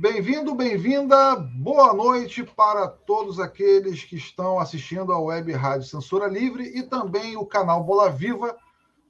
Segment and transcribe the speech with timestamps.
[0.00, 6.62] Bem-vindo, bem-vinda, boa noite para todos aqueles que estão assistindo a Web Rádio Censura Livre
[6.78, 8.56] e também o canal Bola Viva.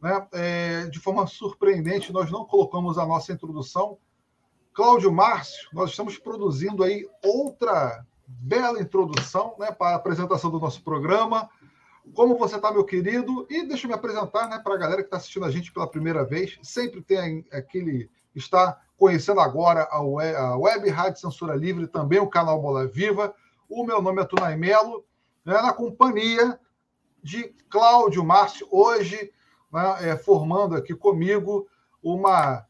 [0.01, 0.27] Né?
[0.33, 3.99] É, de forma surpreendente, nós não colocamos a nossa introdução.
[4.73, 10.83] Cláudio Márcio, nós estamos produzindo aí outra bela introdução né, para a apresentação do nosso
[10.83, 11.51] programa.
[12.15, 13.47] Como você está, meu querido?
[13.51, 15.87] E deixa eu me apresentar né, para a galera que está assistindo a gente pela
[15.87, 16.59] primeira vez.
[16.63, 18.09] Sempre tem aquele.
[18.35, 23.33] Está conhecendo agora a web, a web Rádio Censura Livre, também o canal Bola Viva.
[23.69, 25.07] O meu nome é Tunay Melo,
[25.45, 26.59] né, na companhia
[27.23, 29.33] de Cláudio Márcio, hoje
[29.73, 31.69] né, é, formando aqui comigo
[32.03, 32.67] uma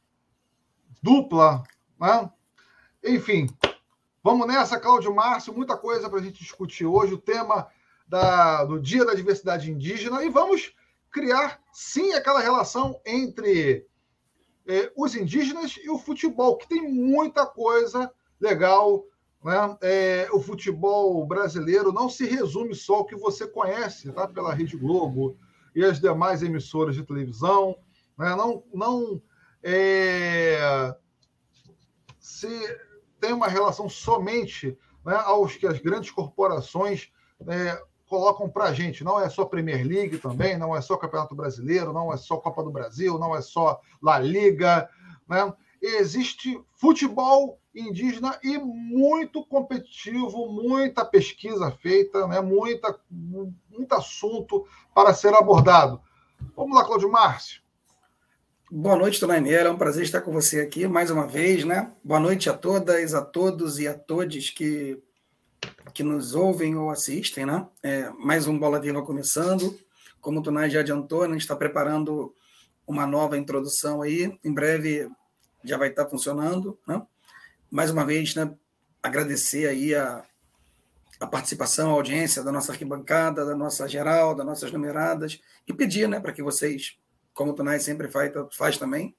[1.02, 1.62] dupla.
[1.98, 2.30] Né?
[3.04, 3.48] Enfim,
[4.22, 7.14] vamos nessa, Cláudio Márcio, muita coisa para a gente discutir hoje.
[7.14, 7.68] O tema
[8.06, 10.74] da, do Dia da Diversidade Indígena e vamos
[11.10, 13.87] criar, sim, aquela relação entre
[14.68, 19.02] é, os indígenas e o futebol, que tem muita coisa legal.
[19.42, 19.78] Né?
[19.80, 24.28] É, o futebol brasileiro não se resume só ao que você conhece tá?
[24.28, 25.38] pela Rede Globo
[25.74, 27.76] e as demais emissoras de televisão.
[28.18, 28.34] Né?
[28.36, 29.22] Não, não
[29.62, 30.94] é,
[32.18, 32.48] se
[33.18, 37.10] tem uma relação somente né, aos que as grandes corporações
[37.46, 39.04] é, colocam para a gente.
[39.04, 42.62] Não é só Premier League também, não é só Campeonato Brasileiro, não é só Copa
[42.62, 44.88] do Brasil, não é só La Liga.
[45.28, 45.52] Né?
[45.80, 52.40] Existe futebol indígena e muito competitivo, muita pesquisa feita, né?
[52.40, 56.00] Muita, muito assunto para ser abordado.
[56.56, 57.62] Vamos lá, Cláudio Márcio.
[58.70, 59.64] Boa noite, Inês.
[59.64, 61.92] É um prazer estar com você aqui mais uma vez, né?
[62.02, 65.00] Boa noite a todas, a todos e a todos que
[65.92, 67.66] que nos ouvem ou assistem, né?
[67.82, 69.78] É, mais um Bola Viva começando.
[70.20, 72.34] Como o Tunai já adiantou, a gente está preparando
[72.86, 74.36] uma nova introdução aí.
[74.44, 75.08] Em breve
[75.64, 77.02] já vai estar tá funcionando, né?
[77.70, 78.54] Mais uma vez, né?
[79.02, 80.24] Agradecer aí a,
[81.20, 86.08] a participação, a audiência da nossa arquibancada, da nossa geral, das nossas numeradas e pedir,
[86.08, 86.20] né?
[86.20, 86.96] Para que vocês,
[87.32, 89.14] como o Tunai sempre faz, faz também,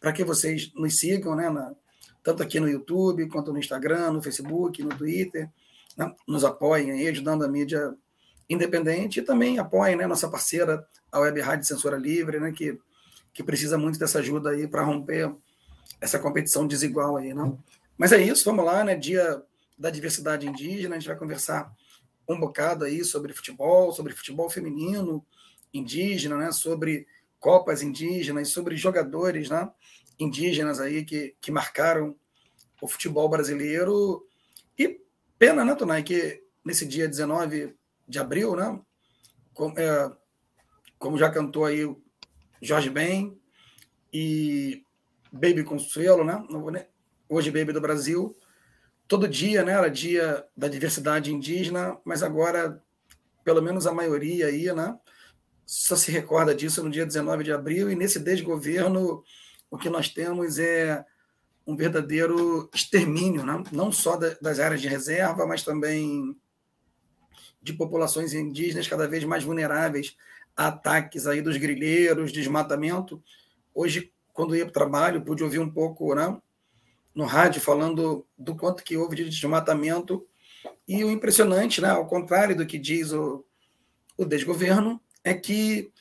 [0.00, 1.50] para que vocês nos sigam, né?
[1.50, 1.74] Na,
[2.22, 5.50] tanto aqui no YouTube, quanto no Instagram, no Facebook, no Twitter,
[5.98, 7.92] né, nos apoiem aí, ajudando a mídia
[8.48, 12.78] independente e também apoiem né, nossa parceira, a Web Rádio Censura Livre, né, que,
[13.34, 15.34] que precisa muito dessa ajuda aí para romper
[16.00, 17.52] essa competição desigual aí, né?
[17.96, 18.94] Mas é isso, vamos lá, né?
[18.94, 19.42] Dia
[19.76, 21.72] da diversidade indígena, a gente vai conversar
[22.28, 25.24] um bocado aí sobre futebol, sobre futebol feminino
[25.74, 26.52] indígena, né?
[26.52, 27.06] Sobre
[27.40, 29.68] copas indígenas, sobre jogadores, né?
[30.18, 32.14] Indígenas aí que, que marcaram
[32.80, 34.24] o futebol brasileiro
[34.78, 35.00] e
[35.38, 37.76] Pena, né, Tonai, que nesse dia 19
[38.08, 38.80] de abril, né,
[39.54, 40.12] como, é,
[40.98, 41.86] como já cantou aí
[42.60, 43.40] Jorge Ben
[44.12, 44.82] e
[45.30, 46.86] Baby Consuelo, né,
[47.28, 48.36] hoje Baby do Brasil,
[49.06, 52.82] todo dia, né, era dia da diversidade indígena, mas agora,
[53.44, 54.98] pelo menos a maioria aí, né,
[55.64, 59.22] só se recorda disso no dia 19 de abril, e nesse desgoverno
[59.70, 61.04] o que nós temos é
[61.68, 63.62] um verdadeiro extermínio, né?
[63.70, 66.34] não só das áreas de reserva, mas também
[67.60, 70.16] de populações indígenas cada vez mais vulneráveis
[70.56, 73.22] a ataques aí dos grileiros, desmatamento.
[73.74, 76.40] Hoje, quando ia para o trabalho, pude ouvir um pouco né,
[77.14, 80.26] no rádio falando do quanto que houve de desmatamento
[80.86, 83.44] e o impressionante, né, ao contrário do que diz o,
[84.16, 85.92] o desgoverno, é que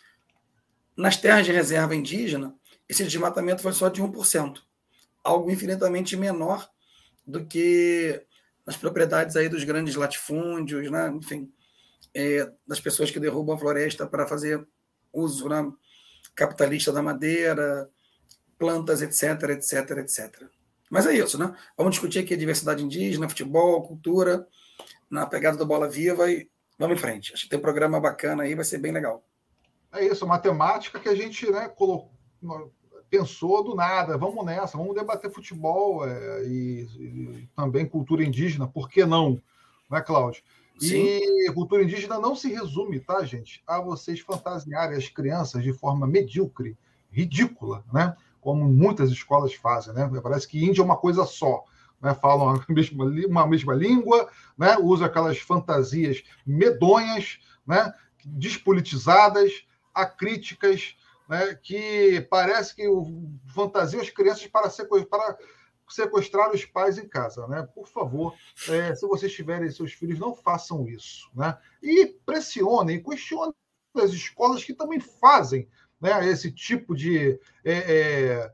[0.95, 2.55] nas terras de reserva indígena,
[2.88, 4.61] esse desmatamento foi só de 1%
[5.27, 6.69] algo infinitamente menor
[7.25, 8.23] do que
[8.65, 11.09] nas propriedades aí dos grandes latifúndios, né?
[11.09, 11.51] enfim,
[12.13, 14.66] é, das pessoas que derrubam a floresta para fazer
[15.11, 15.69] uso né?
[16.33, 17.89] capitalista da madeira,
[18.57, 20.43] plantas, etc, etc, etc.
[20.89, 21.53] Mas é isso, né?
[21.75, 24.47] Vamos discutir aqui a diversidade indígena, futebol, cultura,
[25.09, 26.49] na pegada do Bola Viva e
[26.79, 27.33] vamos em frente.
[27.33, 29.25] Acho que tem um programa bacana aí, vai ser bem legal.
[29.91, 32.11] É isso, uma temática que a gente né, colocou,
[33.09, 38.90] pensou do nada, vamos nessa, vamos debater futebol é, e, e, também cultura indígena, por
[38.90, 39.41] que não?
[39.90, 40.43] Não é, Cláudio?
[40.79, 41.20] Sim.
[41.20, 46.05] E cultura indígena não se resume, tá, gente, a vocês fantasiarem as crianças de forma
[46.05, 46.78] medíocre,
[47.09, 48.16] ridícula, né?
[48.40, 50.09] Como muitas escolas fazem, né?
[50.22, 51.64] Parece que índia é uma coisa só.
[51.99, 57.91] Né, falam a mesma, uma mesma língua, né, usam aquelas fantasias medonhas, né,
[58.23, 59.66] despolitizadas,
[59.96, 60.96] acríticas,
[61.28, 62.84] né, que parece que
[63.53, 64.70] fantasiam as crianças para,
[65.90, 67.47] sequestrar os pais em casa.
[67.47, 67.68] Né?
[67.74, 68.34] Por favor,
[68.70, 71.29] é, se vocês tiverem seus filhos, não façam isso.
[71.34, 71.58] Né?
[71.82, 73.53] E pressionem, questionem
[73.96, 75.68] as escolas que também fazem
[76.00, 77.40] né, esse tipo de.
[77.64, 78.52] É, é,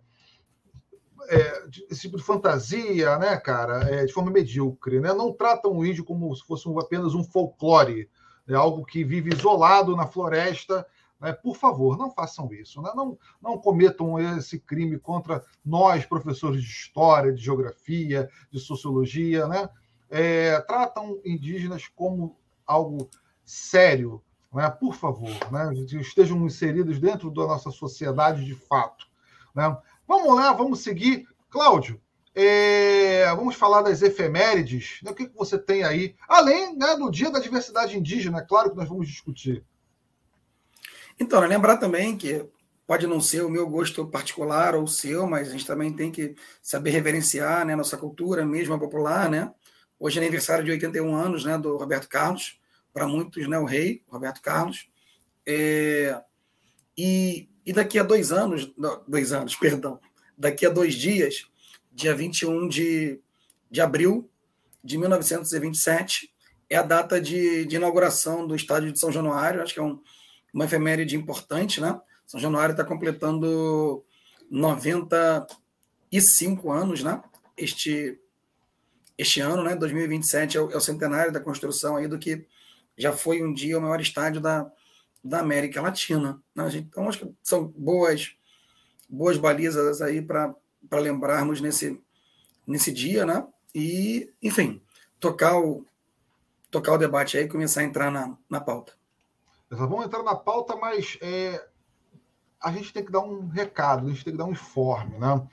[1.29, 5.13] é, esse tipo de fantasia, né, cara, é, de forma medíocre, né?
[5.13, 8.09] Não tratam o índio como se fosse apenas um folclore,
[8.45, 8.57] né?
[8.57, 10.85] algo que vive isolado na floresta.
[11.23, 11.31] Né?
[11.31, 12.91] Por favor, não façam isso, né?
[12.93, 19.69] não, não cometam esse crime contra nós, professores de história, de geografia, de sociologia, né?
[20.09, 22.37] É, tratam indígenas como
[22.67, 23.09] algo
[23.45, 24.21] sério,
[24.53, 24.69] né?
[24.69, 25.73] Por favor, né?
[26.01, 29.07] Estejam inseridos dentro da nossa sociedade de fato,
[29.55, 29.75] né?
[30.05, 31.25] Vamos lá, vamos seguir.
[31.49, 32.01] Cláudio,
[32.35, 34.99] é, vamos falar das efemérides.
[35.03, 35.11] Né?
[35.11, 36.15] O que, que você tem aí?
[36.27, 39.63] Além né, do Dia da Diversidade Indígena, é claro que nós vamos discutir.
[41.23, 42.45] Então, né, lembrar também que
[42.85, 46.11] pode não ser o meu gosto particular ou o seu, mas a gente também tem
[46.11, 49.29] que saber reverenciar né, nossa cultura, mesmo a popular.
[49.29, 49.51] Né?
[49.99, 52.59] Hoje é aniversário de 81 anos né, do Roberto Carlos,
[52.93, 54.87] para muitos, né, o rei, Roberto Carlos.
[55.45, 56.21] É,
[56.97, 58.71] e e daqui a dois anos,
[59.07, 59.99] dois anos, perdão,
[60.37, 61.47] daqui a dois dias,
[61.91, 63.19] dia 21 de,
[63.71, 64.29] de abril
[64.83, 66.29] de 1927,
[66.69, 69.61] é a data de, de inauguração do estádio de São Januário.
[69.61, 70.01] Acho que é um,
[70.53, 71.99] uma efeméride importante, né?
[72.27, 74.03] São Januário está completando
[74.49, 77.21] 95 anos, né?
[77.57, 78.19] Este,
[79.17, 79.75] este ano, né?
[79.75, 82.45] 2027 é o, é o centenário da construção aí do que
[82.97, 84.71] já foi um dia o maior estádio da,
[85.23, 86.41] da América Latina.
[86.55, 86.69] Né?
[86.75, 88.35] Então, acho que são boas,
[89.09, 90.55] boas balizas aí para
[90.91, 91.99] lembrarmos nesse,
[92.67, 93.45] nesse dia, né?
[93.73, 94.81] E, enfim,
[95.19, 95.85] tocar o,
[96.69, 98.93] tocar o debate aí e começar a entrar na, na pauta.
[99.75, 101.65] Vamos entrar na pauta, mas é,
[102.61, 105.47] a gente tem que dar um recado, a gente tem que dar um informe, né?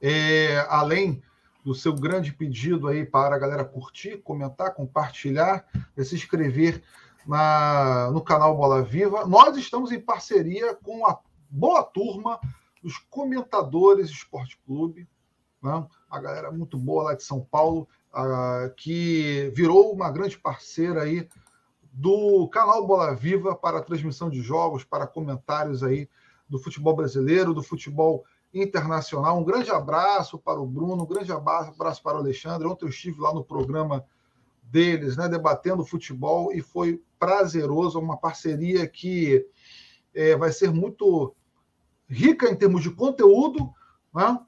[0.00, 1.22] É, além
[1.64, 5.64] do seu grande pedido aí para a galera curtir, comentar, compartilhar,
[5.98, 6.82] se inscrever
[7.26, 9.26] na, no canal Bola Viva.
[9.26, 11.18] Nós estamos em parceria com a
[11.50, 12.40] boa turma
[12.82, 15.06] dos comentadores Esporte Clube,
[15.62, 15.86] né?
[16.10, 17.86] a galera muito boa lá de São Paulo,
[18.76, 21.28] que virou uma grande parceira aí
[21.92, 26.08] do canal Bola Viva para transmissão de jogos, para comentários aí
[26.48, 29.38] do futebol brasileiro, do futebol internacional.
[29.38, 32.66] Um grande abraço para o Bruno, um grande abraço para o Alexandre.
[32.66, 34.04] Ontem eu estive lá no programa
[34.62, 39.44] deles, né, debatendo futebol, e foi prazeroso, uma parceria que
[40.14, 41.34] é, vai ser muito
[42.08, 43.72] rica em termos de conteúdo,
[44.14, 44.38] né?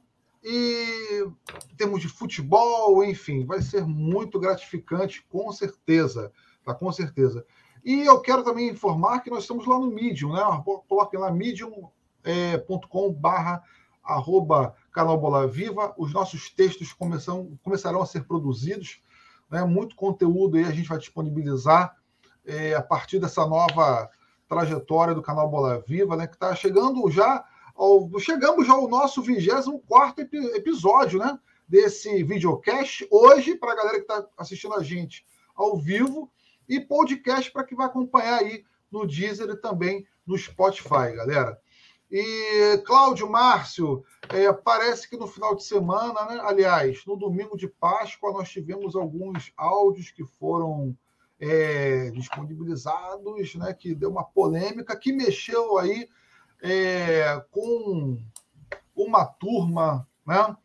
[0.42, 1.24] e
[1.70, 6.32] em termos de futebol, enfim, vai ser muito gratificante, com certeza,
[6.64, 6.74] tá?
[6.74, 7.44] Com certeza.
[7.84, 10.42] E eu quero também informar que nós estamos lá no Medium, né?
[10.88, 11.82] Coloquem lá medium.com
[12.24, 12.64] é,
[14.04, 15.94] arroba canal Bola Viva.
[15.98, 19.02] Os nossos textos começam, começarão a ser produzidos
[19.52, 19.62] né?
[19.64, 21.94] Muito conteúdo aí a gente vai disponibilizar
[22.44, 24.10] é, a partir dessa nova
[24.48, 26.26] trajetória do canal Bola Viva, né?
[26.26, 27.44] Que está chegando já
[27.76, 30.26] ao, chegamos já ao nosso 24
[30.56, 31.38] episódio, né?
[31.68, 35.24] Desse videocast hoje para a galera que está assistindo a gente
[35.54, 36.30] ao vivo
[36.68, 41.58] e podcast para que vai acompanhar aí no Deezer e também no Spotify, galera.
[42.10, 46.40] E Cláudio Márcio, é, parece que no final de semana, né?
[46.42, 50.94] aliás, no domingo de Páscoa, nós tivemos alguns áudios que foram
[51.40, 53.72] é, disponibilizados, né?
[53.72, 56.06] que deu uma polêmica, que mexeu aí
[56.62, 58.18] é, com
[58.94, 60.56] uma turma né?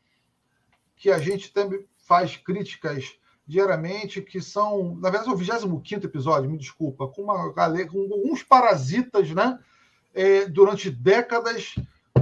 [0.96, 6.50] que a gente também faz críticas diariamente, que são, na verdade, é o 25 episódio,
[6.50, 9.58] me desculpa, com uma galera, com alguns parasitas, né?
[10.18, 11.76] é, durante décadas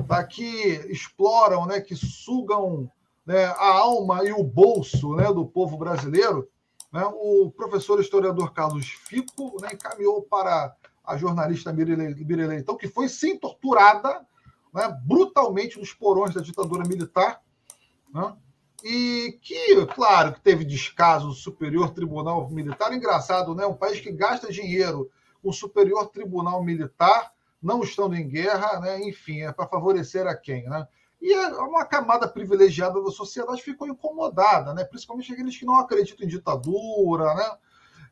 [0.06, 0.44] tá, que
[0.90, 2.92] exploram, né, que sugam
[3.26, 6.50] né, a alma e o bolso né, do povo brasileiro,
[6.92, 13.08] né, o professor historiador Carlos Fico né, encaminhou para a jornalista Mira Leitão, que foi
[13.08, 14.26] sim torturada
[14.74, 17.42] né, brutalmente nos porões da ditadura militar,
[18.14, 18.36] né,
[18.88, 22.94] e que, claro, que teve descaso do Superior Tribunal Militar.
[22.94, 23.66] Engraçado, né?
[23.66, 25.10] Um país que gasta dinheiro
[25.42, 29.02] com o Superior Tribunal Militar não estando em guerra, né?
[29.02, 30.66] enfim, é para favorecer a quem?
[30.66, 30.88] Né?
[31.20, 34.84] E é uma camada privilegiada da sociedade ficou incomodada, né?
[34.84, 37.58] principalmente aqueles que não acreditam em ditadura, né?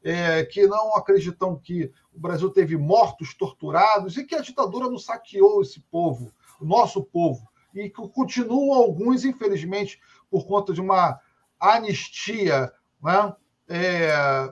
[0.05, 4.97] É, que não acreditam que o Brasil teve mortos, torturados, e que a ditadura não
[4.97, 10.01] saqueou esse povo, o nosso povo, e que continuam alguns, infelizmente,
[10.33, 11.19] por conta de uma
[11.59, 12.73] anistia
[13.03, 13.35] né?
[13.69, 14.51] É,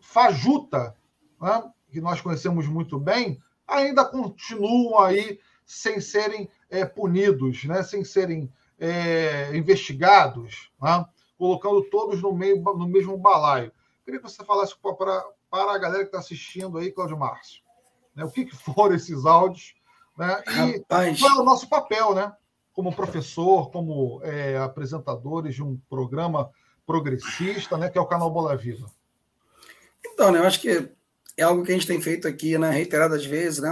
[0.00, 0.94] fajuta,
[1.40, 1.72] né?
[1.90, 7.82] que nós conhecemos muito bem, ainda continuam aí sem serem é, punidos, né?
[7.82, 11.04] sem serem é, investigados, né?
[11.36, 13.72] colocando todos no, meio, no mesmo balaio.
[14.04, 17.60] Queria que você falasse para, para a galera que está assistindo aí, Cláudio Márcio,
[18.14, 18.24] né?
[18.24, 19.74] o que, que foram esses áudios
[20.16, 20.40] né?
[20.46, 22.32] e Rapaz, qual é o nosso papel, né?
[22.74, 26.50] Como professor, como é, apresentadores de um programa
[26.84, 28.90] progressista, né, que é o canal Bola Viva?
[30.04, 30.90] Então, né, eu acho que
[31.36, 33.70] é algo que a gente tem feito aqui, né, reiteradas vezes, né,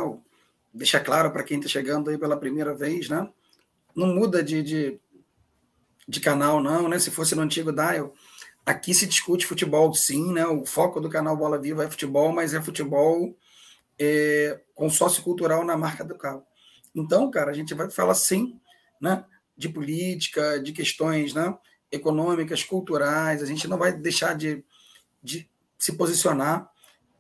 [0.73, 3.29] deixar claro para quem está chegando aí pela primeira vez, né,
[3.95, 5.01] não muda de, de,
[6.09, 8.15] de, canal, não, né, se fosse no antigo Dial,
[8.65, 12.55] aqui se discute futebol, sim, né, o foco do canal Bola Viva é futebol, mas
[12.55, 13.37] é futebol
[13.99, 16.45] é, com sócio cultural na marca do carro.
[16.95, 18.61] Então, cara, a gente vai falar sim,
[19.03, 19.25] né,
[19.57, 21.55] de política, de questões, né,
[21.91, 24.65] econômicas, culturais, a gente não vai deixar de,
[25.23, 26.71] de se posicionar,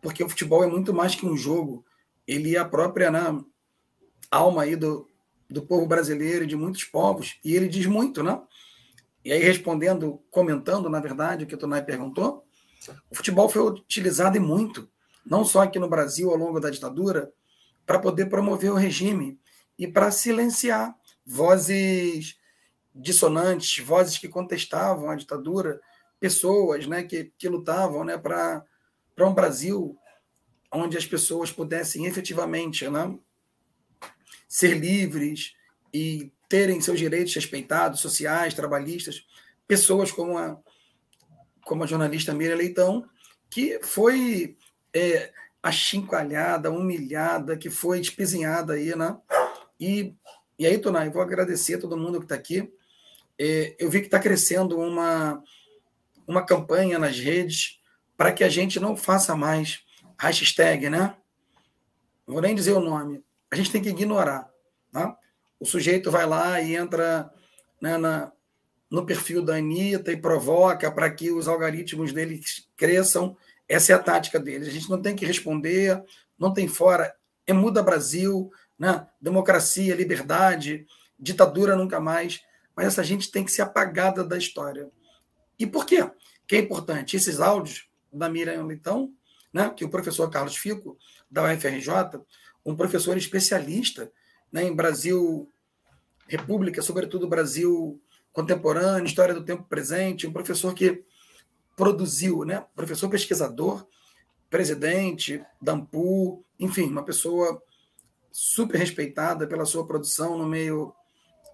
[0.00, 1.84] porque o futebol é muito mais que um jogo,
[2.26, 3.20] ele é a própria né,
[4.30, 5.08] alma aí do,
[5.50, 8.40] do povo brasileiro e de muitos povos, e ele diz muito, né?
[9.24, 12.44] E aí, respondendo, comentando, na verdade, o que o Tonai perguntou,
[13.08, 14.88] o futebol foi utilizado e muito,
[15.24, 17.32] não só aqui no Brasil ao longo da ditadura,
[17.86, 19.38] para poder promover o regime
[19.78, 22.38] e para silenciar vozes
[22.94, 25.80] dissonantes, vozes que contestavam a ditadura,
[26.20, 28.64] pessoas né, que, que lutavam né, para
[29.20, 29.98] um Brasil
[30.72, 33.18] onde as pessoas pudessem efetivamente né,
[34.48, 35.54] ser livres
[35.92, 39.26] e terem seus direitos respeitados, sociais, trabalhistas,
[39.66, 40.58] pessoas como a,
[41.64, 43.08] como a jornalista Miriam Leitão,
[43.50, 44.56] que foi
[44.94, 49.16] é, achincalhada, humilhada, que foi espezinhada aí, né?
[49.80, 50.14] E,
[50.62, 52.72] e aí, Tonai, vou agradecer a todo mundo que está aqui.
[53.36, 55.42] É, eu vi que está crescendo uma,
[56.24, 57.80] uma campanha nas redes
[58.16, 59.80] para que a gente não faça mais
[60.16, 61.16] hashtag, né?
[62.24, 63.24] Vou nem dizer o nome.
[63.50, 64.48] A gente tem que ignorar.
[64.92, 65.16] Tá?
[65.58, 67.28] O sujeito vai lá e entra
[67.80, 68.30] né, na,
[68.88, 72.40] no perfil da Anitta e provoca para que os algoritmos dele
[72.76, 73.36] cresçam.
[73.68, 74.68] Essa é a tática deles.
[74.68, 76.00] A gente não tem que responder,
[76.38, 77.12] não tem fora.
[77.48, 78.48] É muda Brasil,
[78.82, 79.06] né?
[79.20, 80.86] democracia, liberdade,
[81.18, 82.42] ditadura nunca mais
[82.74, 84.90] mas essa gente tem que ser apagada da história.
[85.58, 86.10] E por quê?
[86.46, 87.16] Que é importante?
[87.16, 89.12] Esses áudios da Miriam Leitão,
[89.52, 90.98] né, que o professor Carlos Fico,
[91.30, 92.20] da UFRJ,
[92.64, 94.10] um professor especialista
[94.50, 95.50] né, em Brasil,
[96.26, 98.00] República, sobretudo Brasil
[98.32, 101.04] contemporâneo, história do tempo presente, um professor que
[101.76, 103.86] produziu, né, professor pesquisador,
[104.48, 107.62] presidente da AMPU, enfim, uma pessoa
[108.32, 110.94] super respeitada pela sua produção no meio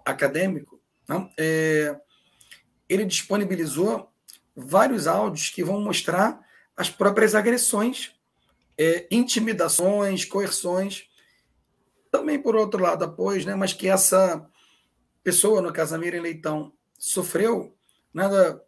[0.04, 1.28] acadêmico, né?
[1.36, 2.00] É,
[2.88, 4.10] ele disponibilizou
[4.56, 6.40] vários áudios que vão mostrar
[6.76, 8.14] as próprias agressões,
[8.78, 11.08] é, intimidações, coerções.
[12.10, 14.48] Também, por outro lado, após, né, mas que essa
[15.22, 17.76] pessoa, no caso, a Miriam Leitão, sofreu,
[18.14, 18.64] nada,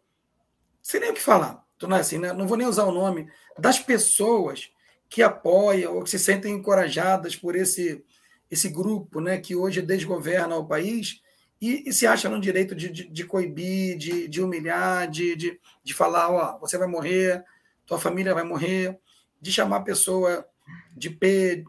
[0.83, 2.31] sem nem o que falar, não, é assim, né?
[2.31, 3.27] não vou nem usar o nome,
[3.57, 4.71] das pessoas
[5.11, 8.01] que apoiam ou que se sentem encorajadas por esse,
[8.49, 11.21] esse grupo né, que hoje desgoverna o país
[11.61, 15.59] e, e se acha no direito de, de, de coibir, de, de humilhar, de, de,
[15.83, 17.43] de falar, ó, você vai morrer,
[17.85, 18.97] tua família vai morrer,
[19.41, 20.47] de chamar a pessoa
[20.95, 21.65] de P,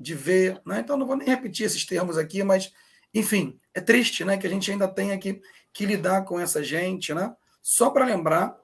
[0.00, 0.80] de V, né?
[0.80, 2.72] Então não vou nem repetir esses termos aqui, mas
[3.12, 7.12] enfim, é triste, né, que a gente ainda tenha que, que lidar com essa gente,
[7.12, 7.36] né?
[7.60, 8.56] Só para lembrar,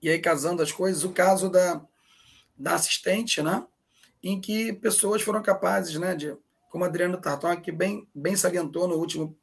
[0.00, 1.84] e aí casando as coisas, o caso da,
[2.56, 3.66] da assistente, né?
[4.22, 6.36] Em que pessoas foram capazes, né, de
[6.70, 9.38] como Adriano Tarton, que bem, bem salientou no último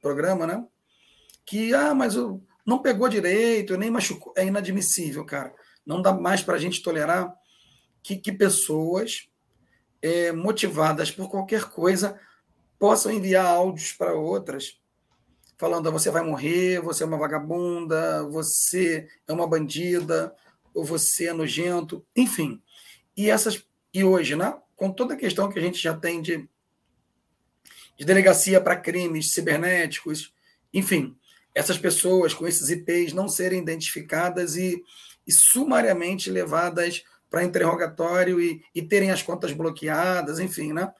[0.00, 0.66] programa, né?
[1.46, 4.32] Que, ah, mas o, não pegou direito, nem machucou.
[4.36, 5.54] É inadmissível, cara.
[5.86, 7.32] Não dá mais para a gente tolerar
[8.02, 9.28] que, que pessoas
[10.02, 12.18] é, motivadas por qualquer coisa
[12.78, 14.80] possam enviar áudios para outras
[15.56, 20.34] falando: ah, você vai morrer, você é uma vagabunda, você é uma bandida,
[20.74, 22.60] ou você é nojento, enfim.
[23.16, 24.58] E essas e hoje, né?
[24.74, 26.48] Com toda a questão que a gente já tem de
[27.96, 30.32] de delegacia para crimes cibernéticos,
[30.72, 31.16] enfim,
[31.54, 34.82] essas pessoas com esses IPs não serem identificadas e,
[35.26, 40.92] e sumariamente levadas para interrogatório e, e, terem as contas bloqueadas, enfim, né?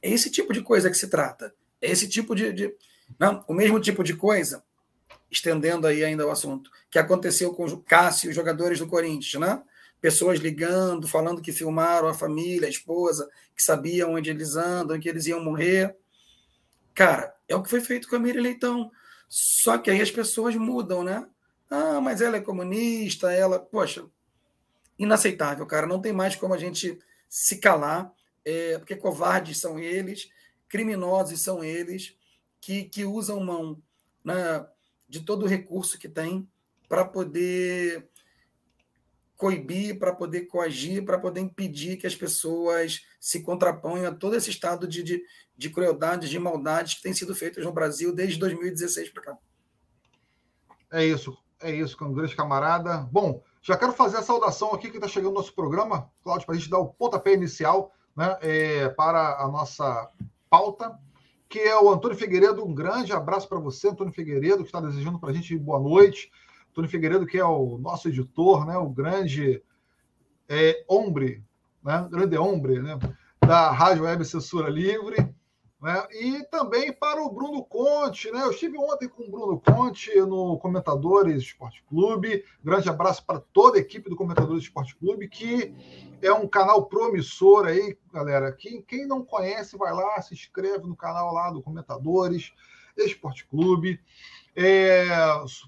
[0.00, 1.54] É esse tipo de coisa que se trata.
[1.80, 2.52] É esse tipo de.
[2.52, 2.74] de
[3.18, 3.44] não, né?
[3.48, 4.62] o mesmo tipo de coisa,
[5.30, 9.62] estendendo aí ainda o assunto, que aconteceu com o Cássio, os jogadores do Corinthians, né?
[10.00, 15.08] Pessoas ligando, falando que filmaram a família, a esposa, que sabiam onde eles andam, que
[15.08, 15.96] eles iam morrer.
[16.92, 18.90] Cara, é o que foi feito com a Miriam Leitão.
[19.28, 21.26] Só que aí as pessoas mudam, né?
[21.70, 23.58] Ah, mas ela é comunista, ela.
[23.58, 24.04] Poxa,
[24.98, 25.86] inaceitável, cara.
[25.86, 28.12] Não tem mais como a gente se calar,
[28.44, 30.28] é, porque covardes são eles,
[30.68, 32.14] criminosos são eles,
[32.60, 33.80] que, que usam mão
[34.24, 34.66] né,
[35.12, 36.48] de todo o recurso que tem
[36.88, 38.08] para poder
[39.36, 44.48] coibir, para poder coagir, para poder impedir que as pessoas se contraponham a todo esse
[44.48, 45.22] estado de, de,
[45.54, 49.38] de crueldade, de maldades que tem sido feitos no Brasil desde 2016 para cá.
[50.90, 53.06] É isso, é isso, grande camarada.
[53.12, 56.54] Bom, já quero fazer a saudação aqui que está chegando no nosso programa, Cláudio, para
[56.54, 60.10] a gente dar o pontapé inicial né, é, para a nossa
[60.48, 60.98] pauta,
[61.52, 62.64] que é o Antônio Figueiredo.
[62.64, 66.32] Um grande abraço para você, Antônio Figueiredo, que está desejando para a gente boa noite.
[66.70, 69.62] Antônio Figueiredo, que é o nosso editor, né, o grande
[70.48, 71.44] é, hombre,
[71.84, 72.98] né, grande hombre né,
[73.38, 75.16] da Rádio Web Censura Livre.
[75.82, 76.06] Né?
[76.12, 78.42] E também para o Bruno Conte, né?
[78.42, 82.44] Eu estive ontem com o Bruno Conte no Comentadores Esporte Clube.
[82.62, 85.74] Grande abraço para toda a equipe do Comentadores Esporte Clube, que
[86.22, 88.52] é um canal promissor aí, galera.
[88.52, 92.52] Quem, quem não conhece, vai lá, se inscreve no canal lá do Comentadores
[92.96, 93.98] Esporte Clube.
[94.54, 95.08] É,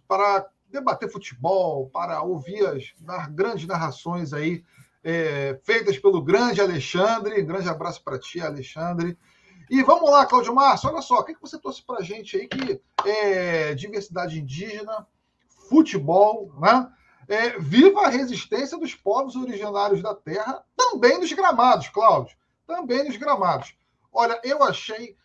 [0.07, 2.95] para debater futebol, para ouvir as,
[3.31, 4.63] grandes narrações aí
[5.03, 7.43] é, feitas pelo grande Alexandre.
[7.43, 9.19] Grande abraço para ti, Alexandre.
[9.71, 12.81] E vamos lá, Cláudio Márcio, olha só, o que, você trouxe para gente aí que
[13.07, 15.07] é diversidade indígena,
[15.69, 16.91] futebol, né?
[17.27, 23.17] É, viva a resistência dos povos originários da terra, também nos gramados, Cláudio, também nos
[23.17, 23.75] gramados.
[24.13, 25.17] Olha, eu achei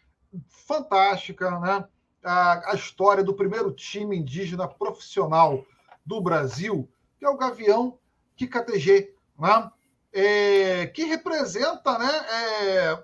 [0.48, 1.86] fantástica né,
[2.24, 5.66] a, a história do primeiro time indígena profissional
[6.06, 8.00] do Brasil, que é o Gavião
[8.38, 9.72] Kikatg, né?
[10.12, 13.04] É, que representa né, é,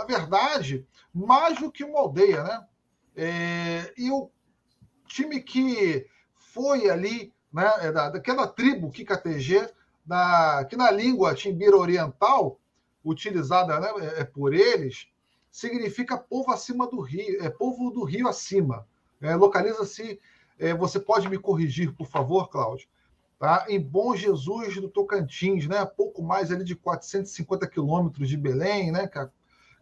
[0.00, 2.66] na verdade, mais do que uma aldeia, né?
[3.14, 4.30] É, e o
[5.06, 6.06] time que
[6.38, 9.68] foi ali, né, é da, daquela tribo Kikatg,
[10.04, 12.58] da, que na língua timbira oriental,
[13.04, 15.08] utilizada né, é, é, por eles,
[15.50, 18.86] significa povo acima do rio, é povo do rio acima.
[19.20, 20.18] É, Localiza-se,
[20.58, 22.88] é, você pode me corrigir, por favor, Cláudio,
[23.38, 23.66] tá?
[23.68, 25.84] em Bom Jesus do Tocantins, né?
[25.84, 29.06] pouco mais ali de 450 quilômetros de Belém, né?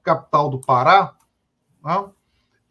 [0.08, 1.14] Capital do Pará,
[1.84, 2.10] né?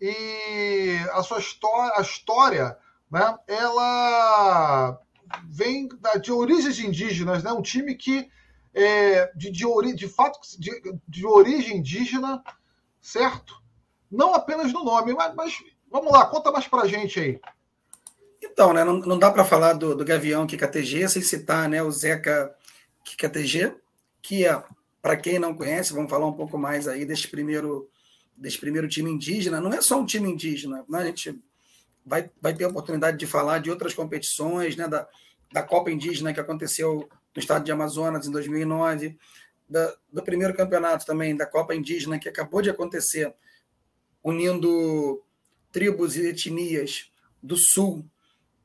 [0.01, 2.77] e a sua história, a história,
[3.12, 3.38] né?
[3.48, 5.00] ela
[5.46, 5.88] vem
[6.22, 7.51] de origens indígenas, né?
[7.51, 8.27] um time que
[8.74, 10.72] é, de, de, ori, de fato de,
[11.07, 12.44] de origem indígena,
[13.01, 13.61] certo?
[14.09, 15.53] Não apenas no nome, mas, mas
[15.92, 17.40] vamos lá, conta mais para gente aí.
[18.42, 21.92] Então, né, não, não dá para falar do, do Gavião KKTG sem citar né, o
[21.92, 22.55] Zeca
[23.03, 23.75] KKTG,
[24.22, 24.64] que é
[25.01, 27.90] para quem não conhece, vamos falar um pouco mais aí desse primeiro,
[28.36, 29.62] desse primeiro time indígena.
[29.62, 31.00] Não é só um time indígena, né?
[31.00, 31.40] a gente
[32.05, 34.88] vai, vai ter a oportunidade de falar de outras competições, né?
[34.88, 35.07] da,
[35.51, 39.18] da Copa Indígena que aconteceu no estado de Amazonas em 2009,
[39.70, 43.33] da, do primeiro campeonato também da Copa Indígena que acabou de acontecer,
[44.24, 45.24] unindo
[45.72, 48.05] tribos e etnias do sul,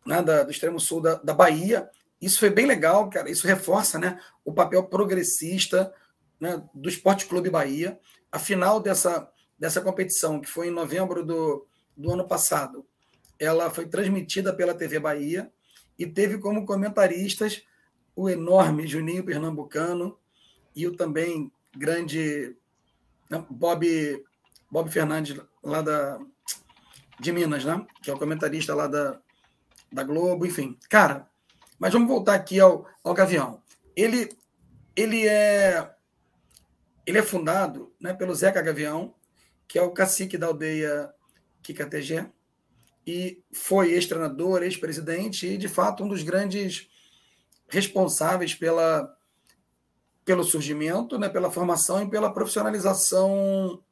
[0.07, 0.23] né?
[0.23, 1.91] da, do extremo sul da, da Bahia.
[2.21, 3.31] Isso foi bem legal, cara.
[3.31, 5.93] Isso reforça né, o papel progressista
[6.43, 8.01] né, do Esporte Clube Bahia.
[8.33, 11.65] A final dessa, dessa competição, que foi em novembro do,
[11.97, 12.85] do ano passado,
[13.39, 15.53] ela foi transmitida pela TV Bahia
[15.97, 17.63] e teve como comentaristas
[18.17, 20.19] o enorme Juninho Pernambucano
[20.75, 22.57] e o também grande
[23.31, 24.25] né, Bob,
[24.69, 26.19] Bob Fernandes, lá da,
[27.21, 27.87] de Minas, né?
[28.03, 29.21] que é o comentarista lá da,
[29.93, 30.77] da Globo, enfim.
[30.91, 31.29] Cara,
[31.79, 33.63] mas vamos voltar aqui ao, ao Gavião.
[33.95, 34.29] Ele,
[34.97, 35.89] ele é
[37.07, 39.15] ele é fundado né, pelo Zeca Gavião,
[39.67, 41.13] que é o cacique da aldeia
[41.63, 42.31] Kikatg,
[43.07, 46.89] e foi ex-treinador, ex-presidente e, de fato, um dos grandes
[47.69, 49.13] responsáveis pela,
[50.25, 53.83] pelo surgimento, né, pela formação e pela profissionalização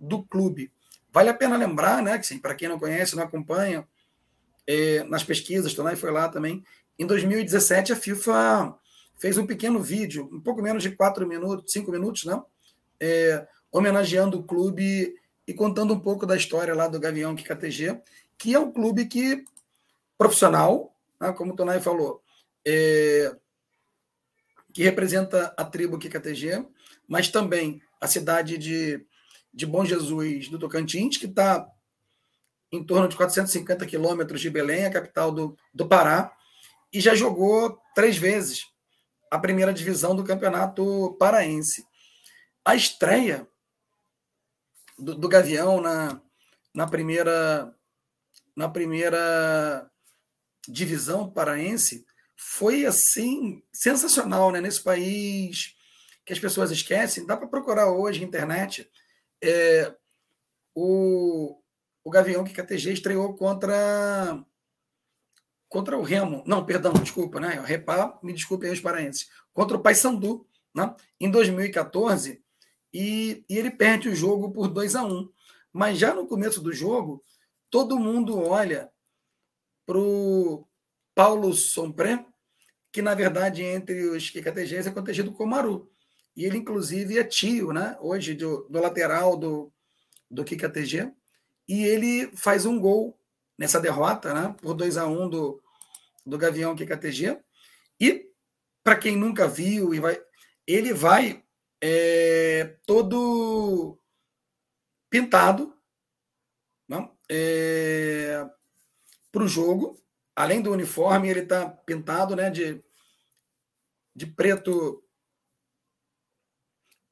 [0.00, 0.72] do clube.
[1.12, 3.86] Vale a pena lembrar, né, que para quem não conhece, não acompanha,
[4.66, 6.64] é, nas pesquisas, Tonai foi lá também,
[6.98, 8.74] em 2017 a FIFA
[9.18, 12.38] fez um pequeno vídeo, um pouco menos de quatro minutos, cinco minutos, não?
[12.38, 12.44] Né?
[12.98, 15.14] É, homenageando o clube
[15.46, 18.00] e contando um pouco da história lá do Gavião KTG,
[18.38, 19.44] que é um clube que
[20.16, 22.22] profissional, né, como o Tonai falou,
[22.66, 23.36] é,
[24.72, 26.66] que representa a tribo KTG,
[27.06, 29.04] mas também a cidade de,
[29.52, 31.68] de Bom Jesus do Tocantins, que está
[32.72, 36.32] em torno de 450 quilômetros de Belém, a capital do, do Pará,
[36.92, 38.66] e já jogou três vezes
[39.30, 41.86] a primeira divisão do Campeonato Paraense.
[42.64, 43.46] A estreia
[44.98, 46.20] do, do Gavião na,
[46.74, 47.72] na primeira
[48.54, 49.90] na primeira
[50.66, 54.60] divisão paraense foi assim sensacional, né?
[54.60, 55.76] Nesse país
[56.24, 58.90] que as pessoas esquecem, dá para procurar hoje na internet.
[59.42, 59.94] É,
[60.74, 61.60] o,
[62.02, 64.42] o Gavião que KTG estreou contra
[65.68, 67.62] contra o Remo, não, perdão, desculpa, né?
[67.64, 70.94] Repá, me desculpe aí os paraenses, contra o Paysandu, né?
[71.20, 72.42] Em 2014,
[72.92, 75.30] e, e ele perde o jogo por 2 a 1 um.
[75.72, 77.22] Mas já no começo do jogo,
[77.68, 78.90] todo mundo olha
[79.84, 80.66] para o
[81.14, 82.24] Paulo Sompré,
[82.90, 85.90] que na verdade entre os KKTGs é contagido com Maru.
[86.36, 87.96] E ele, inclusive, é tio, né?
[88.00, 89.72] Hoje, do, do lateral do,
[90.30, 91.10] do KKTG.
[91.66, 93.18] E ele faz um gol
[93.58, 94.54] nessa derrota, né?
[94.60, 95.62] Por 2 a 1 um do,
[96.24, 97.38] do Gavião KKTG.
[98.00, 98.30] E,
[98.82, 100.20] para quem nunca viu, e vai,
[100.66, 101.44] ele vai
[101.80, 103.98] é, todo
[105.10, 105.76] pintado
[107.28, 108.48] é,
[109.30, 110.00] para o jogo.
[110.34, 112.82] Além do uniforme, ele está pintado né, de,
[114.14, 115.02] de preto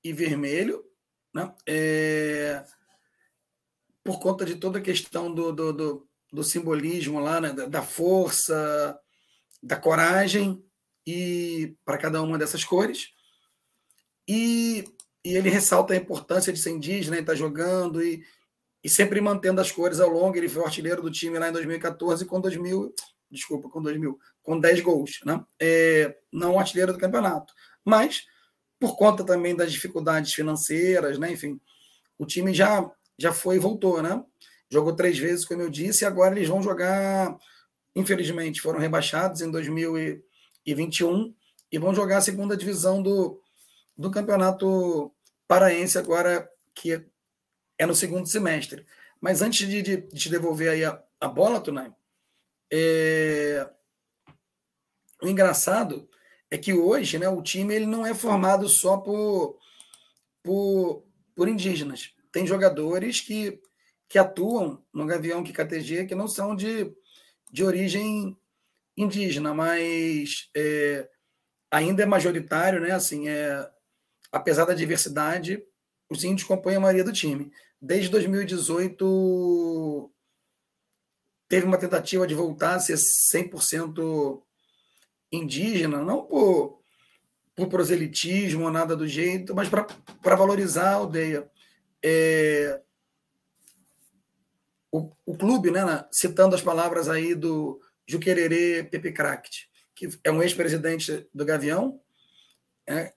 [0.02, 0.84] e vermelho,
[1.32, 1.54] né?
[1.66, 2.64] É,
[4.02, 7.52] por conta de toda a questão do, do, do, do simbolismo lá, né?
[7.52, 8.98] da, força,
[9.62, 10.62] da coragem,
[11.06, 13.10] e para cada uma dessas cores.
[14.28, 14.84] E,
[15.24, 18.24] e ele ressalta a importância de ser indígena, estar tá jogando e
[18.84, 20.36] e sempre mantendo as cores ao longo.
[20.36, 22.94] Ele foi o artilheiro do time lá em 2014 com 2000,
[23.30, 25.42] desculpa, com 2000, com 10 gols, né?
[25.58, 28.26] É, não artilheiro do campeonato, mas
[28.78, 31.32] por conta também das dificuldades financeiras, né?
[31.32, 31.58] Enfim,
[32.18, 34.22] o time já já foi e voltou, né?
[34.74, 37.38] Jogou três vezes, como eu disse, e agora eles vão jogar.
[37.94, 41.32] Infelizmente, foram rebaixados em 2021
[41.70, 43.40] e vão jogar a segunda divisão do,
[43.96, 45.14] do campeonato
[45.46, 47.06] paraense agora, que
[47.78, 48.84] é no segundo semestre.
[49.20, 51.92] Mas antes de, de, de te devolver aí a, a bola, Tunay,
[52.72, 53.70] é...
[55.22, 56.08] o engraçado
[56.50, 59.56] é que hoje né, o time ele não é formado só por,
[60.42, 62.12] por, por indígenas.
[62.32, 63.62] Tem jogadores que,
[64.14, 66.94] que atuam no Gavião KTG que não são de,
[67.50, 68.38] de origem
[68.96, 71.08] indígena, mas é,
[71.68, 72.92] ainda é majoritário, né?
[72.92, 73.68] Assim, é,
[74.30, 75.60] apesar da diversidade,
[76.08, 77.50] os índios compõem a maioria do time.
[77.82, 80.12] Desde 2018,
[81.48, 84.40] teve uma tentativa de voltar a ser 100%
[85.32, 86.80] indígena, não por,
[87.56, 91.50] por proselitismo ou nada do jeito, mas para valorizar a aldeia.
[92.00, 92.80] É,
[94.96, 100.40] o, o, clube, né, citando as palavras aí do Juquererê Pepe Cract, que é um
[100.40, 102.00] ex-presidente do Gavião,
[102.86, 103.12] é,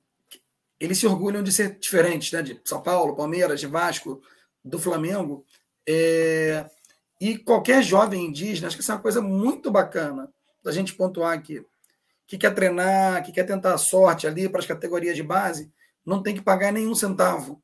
[0.80, 2.42] eles se orgulham de ser diferentes, né?
[2.42, 4.22] De São Paulo, Palmeiras, de Vasco,
[4.64, 5.46] do Flamengo.
[5.88, 6.68] É...
[7.22, 10.32] E qualquer jovem indígena, acho que isso é uma coisa muito bacana
[10.64, 11.64] da gente pontuar aqui,
[12.28, 15.72] que quer treinar, que quer tentar a sorte ali para as categorias de base,
[16.06, 17.62] não tem que pagar nenhum centavo,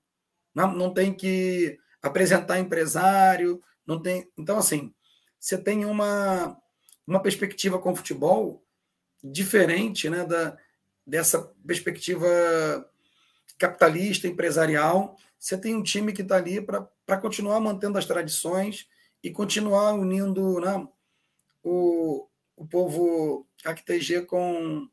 [0.56, 4.30] não, não tem que apresentar empresário, não tem.
[4.38, 4.94] Então, assim,
[5.40, 6.58] você tem uma,
[7.06, 8.64] uma perspectiva com o futebol
[9.24, 10.58] diferente né, da,
[11.06, 12.28] dessa perspectiva
[13.58, 15.18] capitalista, empresarial.
[15.40, 18.88] Você tem um time que está ali para continuar mantendo as tradições
[19.24, 20.88] e continuar unindo né,
[21.64, 24.88] o, o povo ACTG com,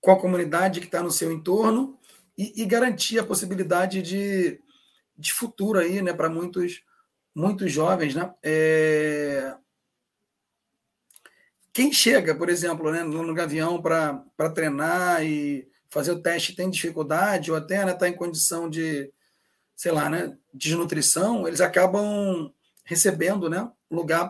[0.00, 1.98] com a comunidade que está no seu entorno
[2.36, 4.60] e, e, garantir a possibilidade de,
[5.16, 6.82] de futuro aí, né, para muitos,
[7.34, 8.32] muitos jovens, né?
[8.42, 9.54] É...
[11.72, 17.50] Quem chega, por exemplo, né, no Gavião para treinar e fazer o teste tem dificuldade
[17.50, 19.10] ou até está né, tá em condição de,
[19.74, 22.52] sei lá, né, desnutrição, eles acabam
[22.84, 24.28] recebendo né, lugar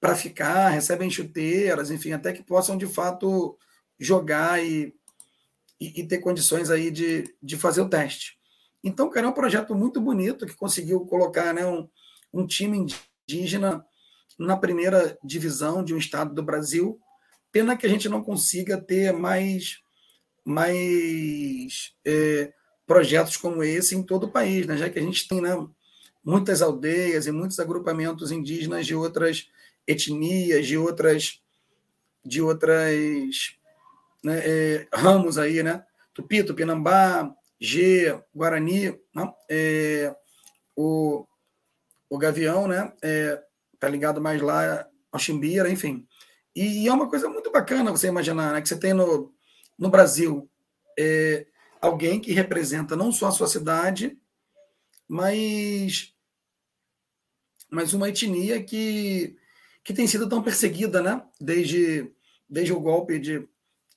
[0.00, 3.58] para ficar, recebem chuteiras, enfim, até que possam de fato
[3.98, 4.94] jogar e,
[5.80, 8.38] e, e, ter condições aí de, de fazer o teste.
[8.82, 11.88] Então, cara, é um projeto muito bonito que conseguiu colocar né, um,
[12.32, 12.86] um time
[13.28, 13.84] indígena
[14.38, 16.98] na primeira divisão de um estado do Brasil.
[17.52, 19.78] Pena que a gente não consiga ter mais
[20.44, 22.52] mais é,
[22.86, 24.76] projetos como esse em todo o país, né?
[24.76, 25.50] já que a gente tem né,
[26.24, 29.48] muitas aldeias e muitos agrupamentos indígenas de outras
[29.86, 31.40] etnias, de outras
[32.24, 33.56] de outras
[34.22, 35.84] né, é, ramos aí, né?
[36.12, 39.32] Tupi, Tupinambá, G, Guarani, né?
[39.48, 40.14] é,
[40.76, 41.26] o,
[42.10, 42.92] o Gavião, né?
[43.00, 43.40] É,
[43.78, 46.06] tá ligado mais lá ao Chimbira, enfim.
[46.54, 48.60] E, e, é uma coisa muito bacana você imaginar, né?
[48.60, 49.32] Que você tem no,
[49.78, 50.50] no Brasil
[50.98, 51.46] é,
[51.80, 54.18] alguém que representa não só a sua cidade,
[55.08, 56.12] mas,
[57.70, 59.36] mas uma etnia que,
[59.84, 61.24] que tem sido tão perseguida, né?
[61.40, 62.12] Desde,
[62.48, 63.48] desde o golpe de,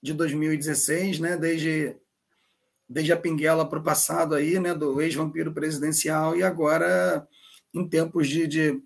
[0.01, 1.35] de 2016, né?
[1.35, 1.97] Desde,
[2.87, 4.75] desde a pinguela para o passado aí, né?
[4.75, 7.27] Do ex-vampiro presidencial e agora
[7.73, 8.81] em tempos de, de,